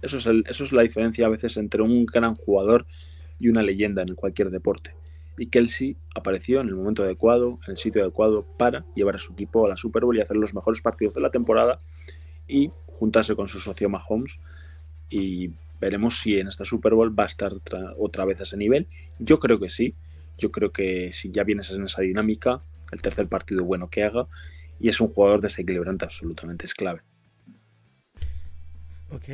Eso 0.00 0.16
es, 0.16 0.26
eso 0.48 0.64
es 0.64 0.72
la 0.72 0.80
diferencia 0.80 1.26
a 1.26 1.28
veces 1.28 1.58
entre 1.58 1.82
un 1.82 2.06
gran 2.06 2.34
jugador 2.36 2.86
y 3.42 3.48
una 3.48 3.62
leyenda 3.62 4.02
en 4.02 4.14
cualquier 4.14 4.50
deporte. 4.50 4.94
Y 5.36 5.46
Kelsey 5.46 5.96
apareció 6.14 6.60
en 6.60 6.68
el 6.68 6.76
momento 6.76 7.02
adecuado, 7.02 7.58
en 7.66 7.72
el 7.72 7.76
sitio 7.76 8.02
adecuado 8.02 8.46
para 8.56 8.86
llevar 8.94 9.16
a 9.16 9.18
su 9.18 9.32
equipo 9.32 9.66
a 9.66 9.68
la 9.68 9.76
Super 9.76 10.04
Bowl 10.04 10.16
y 10.16 10.20
hacer 10.20 10.36
los 10.36 10.54
mejores 10.54 10.80
partidos 10.80 11.14
de 11.14 11.20
la 11.20 11.30
temporada 11.30 11.80
y 12.46 12.68
juntarse 12.86 13.34
con 13.34 13.48
su 13.48 13.58
socio 13.58 13.90
Mahomes. 13.90 14.38
Y 15.10 15.50
veremos 15.80 16.20
si 16.20 16.38
en 16.38 16.46
esta 16.46 16.64
Super 16.64 16.94
Bowl 16.94 17.18
va 17.18 17.24
a 17.24 17.26
estar 17.26 17.52
otra 17.98 18.24
vez 18.24 18.38
a 18.40 18.44
ese 18.44 18.56
nivel. 18.56 18.86
Yo 19.18 19.40
creo 19.40 19.58
que 19.58 19.68
sí. 19.68 19.96
Yo 20.38 20.52
creo 20.52 20.70
que 20.70 21.12
si 21.12 21.32
ya 21.32 21.42
vienes 21.42 21.70
en 21.70 21.84
esa 21.84 22.02
dinámica, 22.02 22.62
el 22.92 23.02
tercer 23.02 23.28
partido 23.28 23.64
bueno 23.64 23.90
que 23.90 24.04
haga, 24.04 24.28
y 24.78 24.88
es 24.88 25.00
un 25.00 25.08
jugador 25.08 25.40
desequilibrante 25.40 26.04
absolutamente, 26.04 26.64
es 26.64 26.74
clave. 26.74 27.02
Ok. 29.10 29.28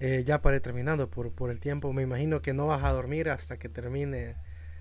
Eh, 0.00 0.22
ya 0.24 0.40
para 0.40 0.56
ir 0.56 0.62
terminando 0.62 1.10
por, 1.10 1.32
por 1.32 1.50
el 1.50 1.58
tiempo, 1.58 1.92
me 1.92 2.02
imagino 2.02 2.40
que 2.40 2.52
no 2.54 2.66
vas 2.68 2.84
a 2.84 2.92
dormir 2.92 3.30
hasta 3.30 3.58
que 3.58 3.68
termine, 3.68 4.36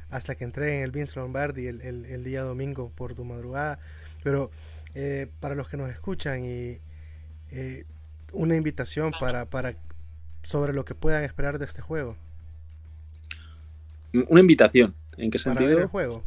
hasta 0.09 0.35
que 0.35 0.43
entreguen 0.43 0.83
el 0.83 0.91
Vince 0.91 1.19
Lombardi 1.19 1.65
el, 1.65 1.81
el, 1.81 2.23
día 2.23 2.43
domingo 2.43 2.91
por 2.95 3.15
tu 3.15 3.25
madrugada. 3.25 3.79
Pero 4.23 4.51
eh, 4.93 5.27
para 5.39 5.55
los 5.55 5.69
que 5.69 5.77
nos 5.77 5.89
escuchan 5.89 6.45
y 6.45 6.79
eh, 7.51 7.85
una 8.31 8.55
invitación 8.55 9.11
para, 9.19 9.45
para 9.45 9.75
sobre 10.43 10.73
lo 10.73 10.85
que 10.85 10.93
puedan 10.93 11.23
esperar 11.23 11.57
de 11.57 11.65
este 11.65 11.81
juego. 11.81 12.15
Una 14.27 14.39
invitación, 14.39 14.93
¿en 15.17 15.31
qué 15.31 15.39
sentido? 15.39 15.65
Para 15.65 15.75
ver 15.75 15.83
el 15.83 15.89
juego. 15.89 16.23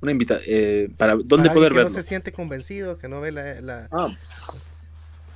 Una 0.00 0.12
invitación, 0.12 0.94
para 0.96 1.14
dónde 1.14 1.50
poder 1.50 1.72
verlo. 1.72 1.84
no 1.84 1.90
se 1.90 2.02
siente 2.02 2.32
convencido, 2.32 2.98
que 2.98 3.06
no 3.06 3.20
ve 3.20 3.32
la, 3.32 3.60
la... 3.60 3.88
Ah. 3.92 4.08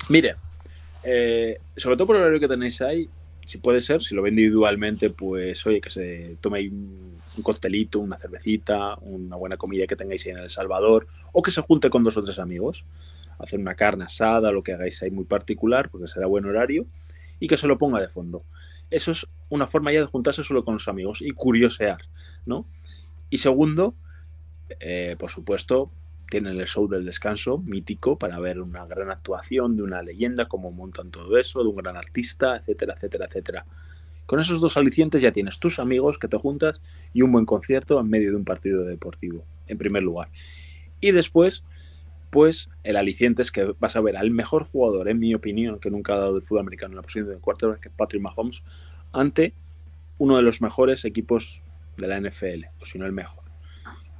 Mire, 0.08 0.36
eh, 1.04 1.58
sobre 1.76 1.96
todo 1.96 2.06
por 2.06 2.16
el 2.16 2.22
horario 2.22 2.40
que 2.40 2.48
tenéis 2.48 2.80
ahí, 2.80 3.08
si 3.44 3.58
puede 3.58 3.82
ser, 3.82 4.02
si 4.02 4.14
lo 4.14 4.22
ve 4.22 4.30
individualmente, 4.30 5.10
pues 5.10 5.66
oye, 5.66 5.80
que 5.80 5.90
se 5.90 6.36
tome 6.40 6.66
un, 6.68 7.18
un 7.36 8.02
una 8.02 8.18
cervecita, 8.18 8.96
una 9.02 9.36
buena 9.36 9.56
comida 9.56 9.86
que 9.86 9.96
tengáis 9.96 10.24
ahí 10.24 10.32
en 10.32 10.38
El 10.38 10.50
Salvador, 10.50 11.06
o 11.32 11.42
que 11.42 11.50
se 11.50 11.60
junte 11.60 11.90
con 11.90 12.04
dos 12.04 12.16
o 12.16 12.24
tres 12.24 12.38
amigos, 12.38 12.86
hacer 13.38 13.60
una 13.60 13.74
carne 13.74 14.04
asada, 14.04 14.50
lo 14.50 14.62
que 14.62 14.72
hagáis 14.72 15.02
ahí 15.02 15.10
muy 15.10 15.24
particular, 15.24 15.90
porque 15.90 16.08
será 16.08 16.26
buen 16.26 16.46
horario, 16.46 16.86
y 17.38 17.48
que 17.48 17.56
se 17.56 17.66
lo 17.66 17.76
ponga 17.76 18.00
de 18.00 18.08
fondo. 18.08 18.44
Eso 18.90 19.10
es 19.10 19.26
una 19.50 19.66
forma 19.66 19.92
ya 19.92 20.00
de 20.00 20.06
juntarse 20.06 20.42
solo 20.42 20.64
con 20.64 20.74
los 20.74 20.88
amigos 20.88 21.20
y 21.20 21.30
curiosear, 21.32 21.98
¿no? 22.46 22.66
Y 23.28 23.38
segundo, 23.38 23.94
eh, 24.80 25.16
por 25.18 25.30
supuesto, 25.30 25.90
tienen 26.34 26.58
el 26.58 26.66
show 26.66 26.88
del 26.88 27.04
descanso 27.04 27.58
mítico 27.58 28.18
para 28.18 28.40
ver 28.40 28.60
una 28.60 28.84
gran 28.86 29.08
actuación 29.08 29.76
de 29.76 29.84
una 29.84 30.02
leyenda, 30.02 30.46
cómo 30.46 30.72
montan 30.72 31.12
todo 31.12 31.38
eso, 31.38 31.62
de 31.62 31.68
un 31.68 31.76
gran 31.76 31.96
artista, 31.96 32.56
etcétera, 32.56 32.94
etcétera, 32.94 33.26
etcétera. 33.26 33.66
Con 34.26 34.40
esos 34.40 34.60
dos 34.60 34.76
alicientes 34.76 35.22
ya 35.22 35.30
tienes 35.30 35.60
tus 35.60 35.78
amigos 35.78 36.18
que 36.18 36.26
te 36.26 36.36
juntas 36.36 36.82
y 37.12 37.22
un 37.22 37.30
buen 37.30 37.46
concierto 37.46 38.00
en 38.00 38.10
medio 38.10 38.30
de 38.30 38.36
un 38.36 38.44
partido 38.44 38.82
deportivo, 38.82 39.44
en 39.68 39.78
primer 39.78 40.02
lugar. 40.02 40.28
Y 41.00 41.12
después, 41.12 41.62
pues 42.30 42.68
el 42.82 42.96
aliciente 42.96 43.42
es 43.42 43.52
que 43.52 43.72
vas 43.78 43.94
a 43.94 44.00
ver 44.00 44.16
al 44.16 44.32
mejor 44.32 44.64
jugador, 44.64 45.08
en 45.08 45.20
mi 45.20 45.36
opinión, 45.36 45.78
que 45.78 45.88
nunca 45.88 46.14
ha 46.14 46.18
dado 46.18 46.36
el 46.36 46.42
fútbol 46.42 46.62
americano 46.62 46.94
en 46.94 46.96
la 46.96 47.02
posición 47.02 47.28
de 47.28 47.36
quarterback, 47.36 47.78
que 47.78 47.88
es 47.90 47.94
Patrick 47.94 48.22
Mahomes, 48.22 48.64
ante 49.12 49.54
uno 50.18 50.34
de 50.34 50.42
los 50.42 50.60
mejores 50.60 51.04
equipos 51.04 51.62
de 51.96 52.08
la 52.08 52.20
NFL, 52.20 52.64
o 52.80 52.84
si 52.84 52.98
no 52.98 53.06
el 53.06 53.12
mejor. 53.12 53.44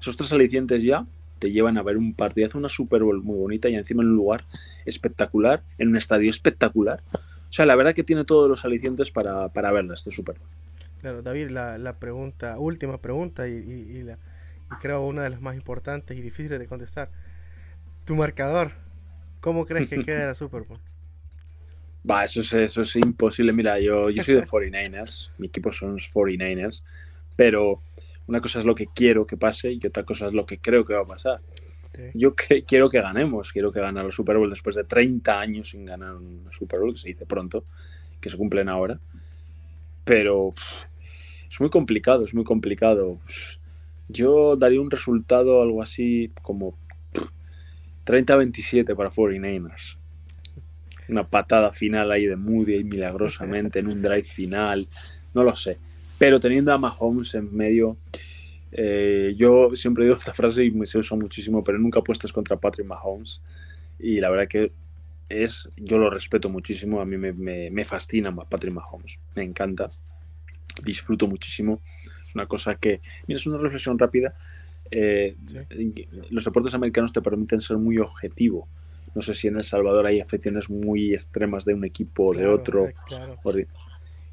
Esos 0.01 0.17
tres 0.17 0.33
alicientes 0.33 0.85
ya 0.85 1.09
te 1.45 1.53
llevan 1.53 1.77
a 1.77 1.83
ver 1.83 1.99
un 1.99 2.15
partidazo, 2.15 2.57
una 2.57 2.71
Super 2.71 3.03
Bowl 3.03 3.23
muy 3.23 3.37
bonita 3.37 3.69
y 3.69 3.75
encima 3.75 4.03
en 4.03 4.09
un 4.09 4.17
lugar 4.17 4.47
espectacular, 4.87 5.63
en 5.77 5.89
un 5.89 5.99
estadio 5.99 6.31
espectacular. 6.31 7.03
O 7.13 7.53
sea, 7.53 7.67
la 7.67 7.77
verdad 7.77 7.93
que 7.93 8.03
tiene 8.03 8.25
todos 8.25 8.49
los 8.49 8.65
alicientes 8.65 9.11
para, 9.11 9.51
para 9.51 9.71
verla 9.71 9.93
este 9.93 10.11
Super 10.11 10.39
Bowl. 10.39 10.49
Claro, 11.03 11.21
David, 11.21 11.51
la, 11.51 11.77
la 11.77 11.99
pregunta, 11.99 12.59
última 12.59 12.97
pregunta 12.97 13.47
y, 13.47 13.53
y, 13.53 14.03
la, 14.05 14.15
y 14.15 14.75
creo 14.81 15.05
una 15.05 15.23
de 15.23 15.29
las 15.29 15.43
más 15.43 15.55
importantes 15.55 16.17
y 16.17 16.23
difíciles 16.23 16.59
de 16.59 16.67
contestar. 16.67 17.11
Tu 18.07 18.17
marcador, 18.17 18.71
¿cómo 19.41 19.67
crees 19.67 19.87
que 19.91 20.03
queda 20.03 20.25
la 20.25 20.35
Super 20.35 20.63
Bowl? 20.63 20.79
Va, 22.11 22.25
eso 22.25 22.41
es, 22.41 22.55
eso 22.55 22.81
es 22.81 22.97
imposible. 22.97 23.53
Mira, 23.53 23.79
yo, 23.79 24.09
yo 24.09 24.23
soy 24.23 24.37
de 24.37 24.43
49ers, 24.47 25.31
mi 25.37 25.49
equipo 25.49 25.71
son 25.73 25.93
los 25.93 26.11
49ers, 26.11 26.83
pero 27.37 27.83
una 28.27 28.41
cosa 28.41 28.61
es 28.61 28.65
lo 28.65 28.75
que 28.75 28.87
quiero 28.87 29.27
que 29.27 29.37
pase 29.37 29.73
y 29.73 29.87
otra 29.87 30.03
cosa 30.03 30.27
es 30.27 30.33
lo 30.33 30.47
que 30.47 30.59
creo 30.59 30.85
que 30.85 30.95
va 30.95 31.03
a 31.03 31.07
pasar. 31.07 31.41
Yo 32.15 32.35
quiero 32.35 32.89
que 32.89 33.01
ganemos, 33.01 33.53
quiero 33.53 33.71
que 33.71 33.81
gane 33.81 34.01
el 34.01 34.11
Super 34.13 34.37
Bowl 34.37 34.51
después 34.51 34.75
de 34.75 34.85
30 34.85 35.39
años 35.39 35.71
sin 35.71 35.85
ganar 35.85 36.15
un 36.15 36.47
Super 36.51 36.81
Bowl, 36.81 36.93
que 36.93 37.01
se 37.01 37.09
dice 37.09 37.27
pronto, 37.27 37.67
que 38.21 38.29
se 38.29 38.37
cumplen 38.37 38.69
ahora. 38.69 38.99
Pero 40.05 40.55
es 41.49 41.61
muy 41.61 41.71
complicado, 41.71 42.25
es 42.25 42.35
muy 42.35 42.45
complicado. 42.45 43.21
Yo 44.09 44.57
daría 44.57 44.81
un 44.81 44.91
resultado 44.91 45.63
algo 45.63 45.83
así 45.83 46.33
como 46.43 46.77
30-27 48.05 48.97
para 48.97 49.11
49ers. 49.11 49.97
Una 51.09 51.29
patada 51.29 51.73
final 51.73 52.11
ahí 52.11 52.27
de 52.27 52.37
Moody 52.37 52.83
milagrosamente 52.83 53.79
en 53.79 53.87
un 53.87 54.03
drive 54.03 54.25
final. 54.25 54.87
No 55.33 55.45
lo 55.45 55.55
sé. 55.55 55.79
Pero 56.19 56.41
teniendo 56.41 56.73
a 56.73 56.79
Mahomes 56.79 57.35
en 57.35 57.55
medio, 57.55 57.97
eh, 58.77 59.35
yo 59.37 59.71
siempre 59.75 60.05
digo 60.05 60.17
esta 60.17 60.35
frase 60.35 60.65
y 60.65 60.73
me 60.73 60.85
se 60.85 60.99
usa 60.99 61.17
muchísimo, 61.17 61.63
pero 61.63 61.79
nunca 61.79 62.01
apuestas 62.01 62.33
contra 62.33 62.57
Patrick 62.57 62.87
Mahomes. 62.87 63.41
Y 64.01 64.21
la 64.21 64.31
verdad 64.31 64.49
que 64.49 64.73
es, 65.29 65.71
yo 65.77 65.97
lo 65.97 66.11
respeto 66.11 66.49
muchísimo, 66.49 67.01
a 67.01 67.05
mí 67.05 67.17
me, 67.17 67.33
me, 67.33 67.85
fascina 67.85 68.35
Patrick 68.35 68.75
Mahomes, 68.75 69.21
me 69.37 69.43
encanta, 69.43 69.89
disfruto 70.85 71.29
muchísimo. 71.29 71.81
Es 72.23 72.35
una 72.35 72.47
cosa 72.47 72.75
que, 72.75 73.01
mira, 73.29 73.39
es 73.39 73.47
una 73.47 73.59
reflexión 73.59 73.97
rápida. 73.97 74.35
Eh, 74.91 75.37
los 76.31 76.45
deportes 76.45 76.75
americanos 76.75 77.13
te 77.13 77.23
permiten 77.23 77.61
ser 77.61 77.79
muy 77.79 77.99
objetivo. 77.99 78.69
No 79.15 79.23
sé 79.23 79.37
si 79.37 79.47
en 79.47 79.57
El 79.57 79.65
Salvador 79.65 80.07
hay 80.07 80.21
afecciones 80.21 80.69
muy 80.69 81.15
extremas 81.15 81.65
de 81.65 81.75
un 81.75 81.85
equipo 81.85 82.27
o 82.27 82.35
de 82.35 82.49
otro. 82.49 82.89
Eh, 82.89 82.95
claro. 83.07 83.39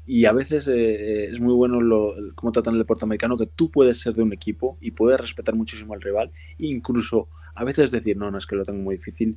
Y 0.04 0.24
a 0.24 0.32
veces 0.32 0.66
eh, 0.68 0.74
eh, 0.74 1.28
es 1.30 1.40
muy 1.40 1.54
bueno 1.54 1.80
lo, 1.80 2.14
cómo 2.34 2.50
tratan 2.52 2.74
el 2.74 2.80
deporte 2.80 3.04
americano, 3.04 3.38
que 3.38 3.46
tú 3.46 3.70
puedes 3.70 4.00
ser 4.00 4.14
de 4.14 4.22
un 4.22 4.32
equipo 4.32 4.76
y 4.80 4.90
puedes 4.90 5.20
respetar 5.20 5.54
muchísimo 5.54 5.94
al 5.94 6.00
rival, 6.00 6.30
incluso 6.58 7.28
a 7.54 7.64
veces 7.64 7.90
decir, 7.90 8.16
no, 8.16 8.30
no, 8.30 8.38
es 8.38 8.46
que 8.46 8.56
lo 8.56 8.64
tengo 8.64 8.82
muy 8.82 8.96
difícil 8.96 9.36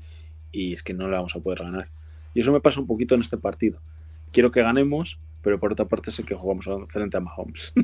y 0.51 0.73
es 0.73 0.81
que 0.81 0.93
no 0.93 1.07
le 1.07 1.15
vamos 1.15 1.35
a 1.35 1.39
poder 1.39 1.59
ganar. 1.59 1.89
Y 2.33 2.39
eso 2.39 2.51
me 2.51 2.61
pasa 2.61 2.79
un 2.79 2.87
poquito 2.87 3.15
en 3.15 3.21
este 3.21 3.37
partido. 3.37 3.79
Quiero 4.31 4.51
que 4.51 4.61
ganemos, 4.61 5.19
pero 5.41 5.59
por 5.59 5.71
otra 5.71 5.85
parte 5.85 6.11
sé 6.11 6.23
que 6.23 6.35
jugamos 6.35 6.67
frente 6.89 7.17
a 7.17 7.19
Mahomes. 7.19 7.73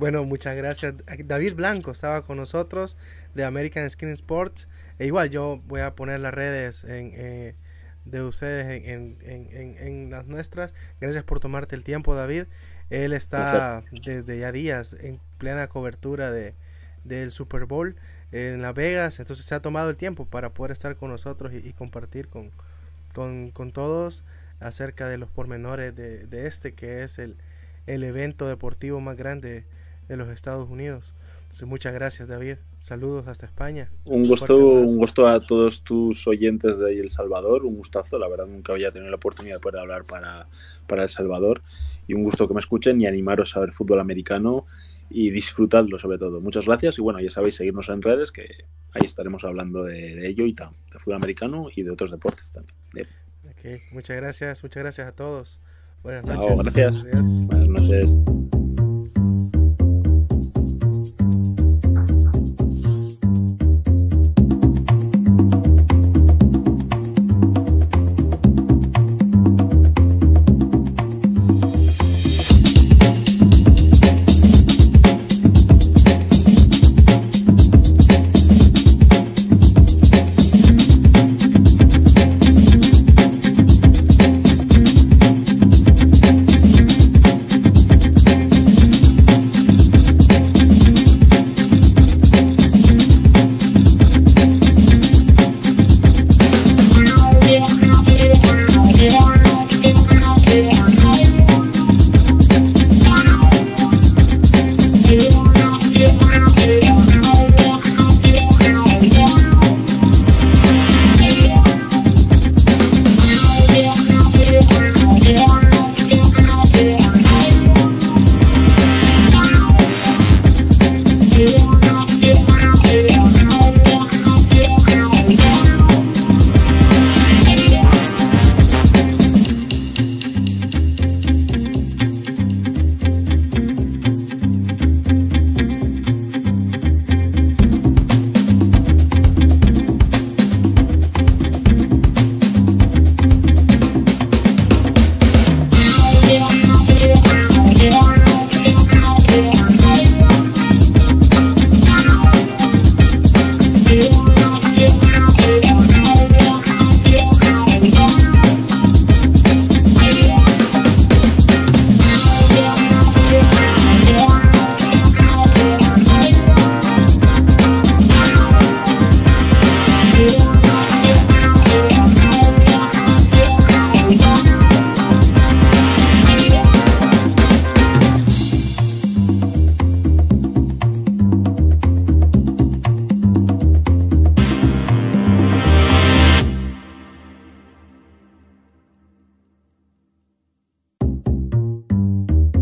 Bueno, 0.00 0.24
muchas 0.24 0.56
gracias. 0.56 0.94
David 1.26 1.56
Blanco 1.56 1.90
estaba 1.90 2.24
con 2.24 2.38
nosotros 2.38 2.96
de 3.34 3.44
American 3.44 3.90
Skin 3.90 4.08
Sports. 4.08 4.66
E 4.98 5.04
igual 5.04 5.28
yo 5.28 5.60
voy 5.66 5.82
a 5.82 5.94
poner 5.94 6.20
las 6.20 6.32
redes 6.32 6.84
en... 6.84 7.12
Eh, 7.14 7.54
de 8.04 8.22
ustedes 8.22 8.82
en, 8.86 10.10
las 10.10 10.26
nuestras. 10.26 10.74
Gracias 11.00 11.24
por 11.24 11.40
tomarte 11.40 11.76
el 11.76 11.84
tiempo, 11.84 12.14
David. 12.14 12.44
Él 12.90 13.12
está 13.12 13.84
desde 14.04 14.38
ya 14.38 14.52
días 14.52 14.96
en 14.98 15.20
plena 15.38 15.68
cobertura 15.68 16.30
de, 16.30 16.54
del 17.04 17.30
Super 17.30 17.66
Bowl 17.66 17.96
en 18.32 18.62
Las 18.62 18.74
Vegas, 18.74 19.18
entonces 19.18 19.44
se 19.44 19.54
ha 19.54 19.60
tomado 19.60 19.90
el 19.90 19.96
tiempo 19.96 20.24
para 20.24 20.50
poder 20.50 20.70
estar 20.70 20.96
con 20.96 21.10
nosotros 21.10 21.52
y, 21.52 21.72
compartir 21.72 22.28
con, 22.28 22.52
con, 23.12 23.72
todos 23.72 24.24
acerca 24.60 25.08
de 25.08 25.18
los 25.18 25.30
pormenores 25.30 25.94
de, 25.96 26.46
este 26.46 26.74
que 26.74 27.02
es 27.02 27.18
el, 27.18 27.36
el 27.86 28.04
evento 28.04 28.46
deportivo 28.46 29.00
más 29.00 29.16
grande 29.16 29.64
de 30.08 30.16
los 30.16 30.28
Estados 30.28 30.68
Unidos. 30.68 31.14
Entonces, 31.50 31.66
muchas 31.66 31.92
gracias, 31.92 32.28
David. 32.28 32.58
Saludos 32.78 33.26
hasta 33.26 33.44
España. 33.44 33.90
Un 34.04 34.28
gusto, 34.28 34.56
un 34.56 34.96
gusto 34.96 35.26
a 35.26 35.40
todos 35.40 35.82
tus 35.82 36.28
oyentes 36.28 36.78
de 36.78 37.00
El 37.00 37.10
Salvador. 37.10 37.66
Un 37.66 37.76
gustazo. 37.76 38.20
La 38.20 38.28
verdad, 38.28 38.46
nunca 38.46 38.72
había 38.72 38.92
tenido 38.92 39.10
la 39.10 39.16
oportunidad 39.16 39.56
de 39.56 39.60
poder 39.60 39.80
hablar 39.80 40.04
para, 40.04 40.46
para 40.86 41.02
El 41.02 41.08
Salvador. 41.08 41.62
Y 42.06 42.14
un 42.14 42.22
gusto 42.22 42.46
que 42.46 42.54
me 42.54 42.60
escuchen 42.60 43.00
y 43.00 43.08
animaros 43.08 43.56
a 43.56 43.60
ver 43.60 43.72
fútbol 43.72 43.98
americano 43.98 44.66
y 45.10 45.30
disfrutadlo 45.30 45.98
sobre 45.98 46.18
todo. 46.18 46.40
Muchas 46.40 46.66
gracias 46.66 46.96
y 46.98 47.02
bueno, 47.02 47.18
ya 47.18 47.30
sabéis, 47.30 47.56
seguirnos 47.56 47.88
en 47.88 48.00
redes 48.00 48.30
que 48.30 48.46
ahí 48.92 49.04
estaremos 49.04 49.42
hablando 49.42 49.82
de, 49.82 50.28
ello 50.28 50.46
y 50.46 50.54
tal, 50.54 50.70
de 50.92 51.00
fútbol 51.00 51.16
americano 51.16 51.66
y 51.74 51.82
de 51.82 51.90
otros 51.90 52.12
deportes 52.12 52.52
también. 52.52 53.08
muchas 53.90 54.16
gracias, 54.16 54.62
muchas 54.62 54.84
gracias 54.84 55.08
a 55.08 55.12
todos. 55.16 55.60
Buenas 56.04 56.24
noches. 56.24 56.74
gracias. 57.02 57.46
Buenas 57.48 57.68
noches. 57.68 58.59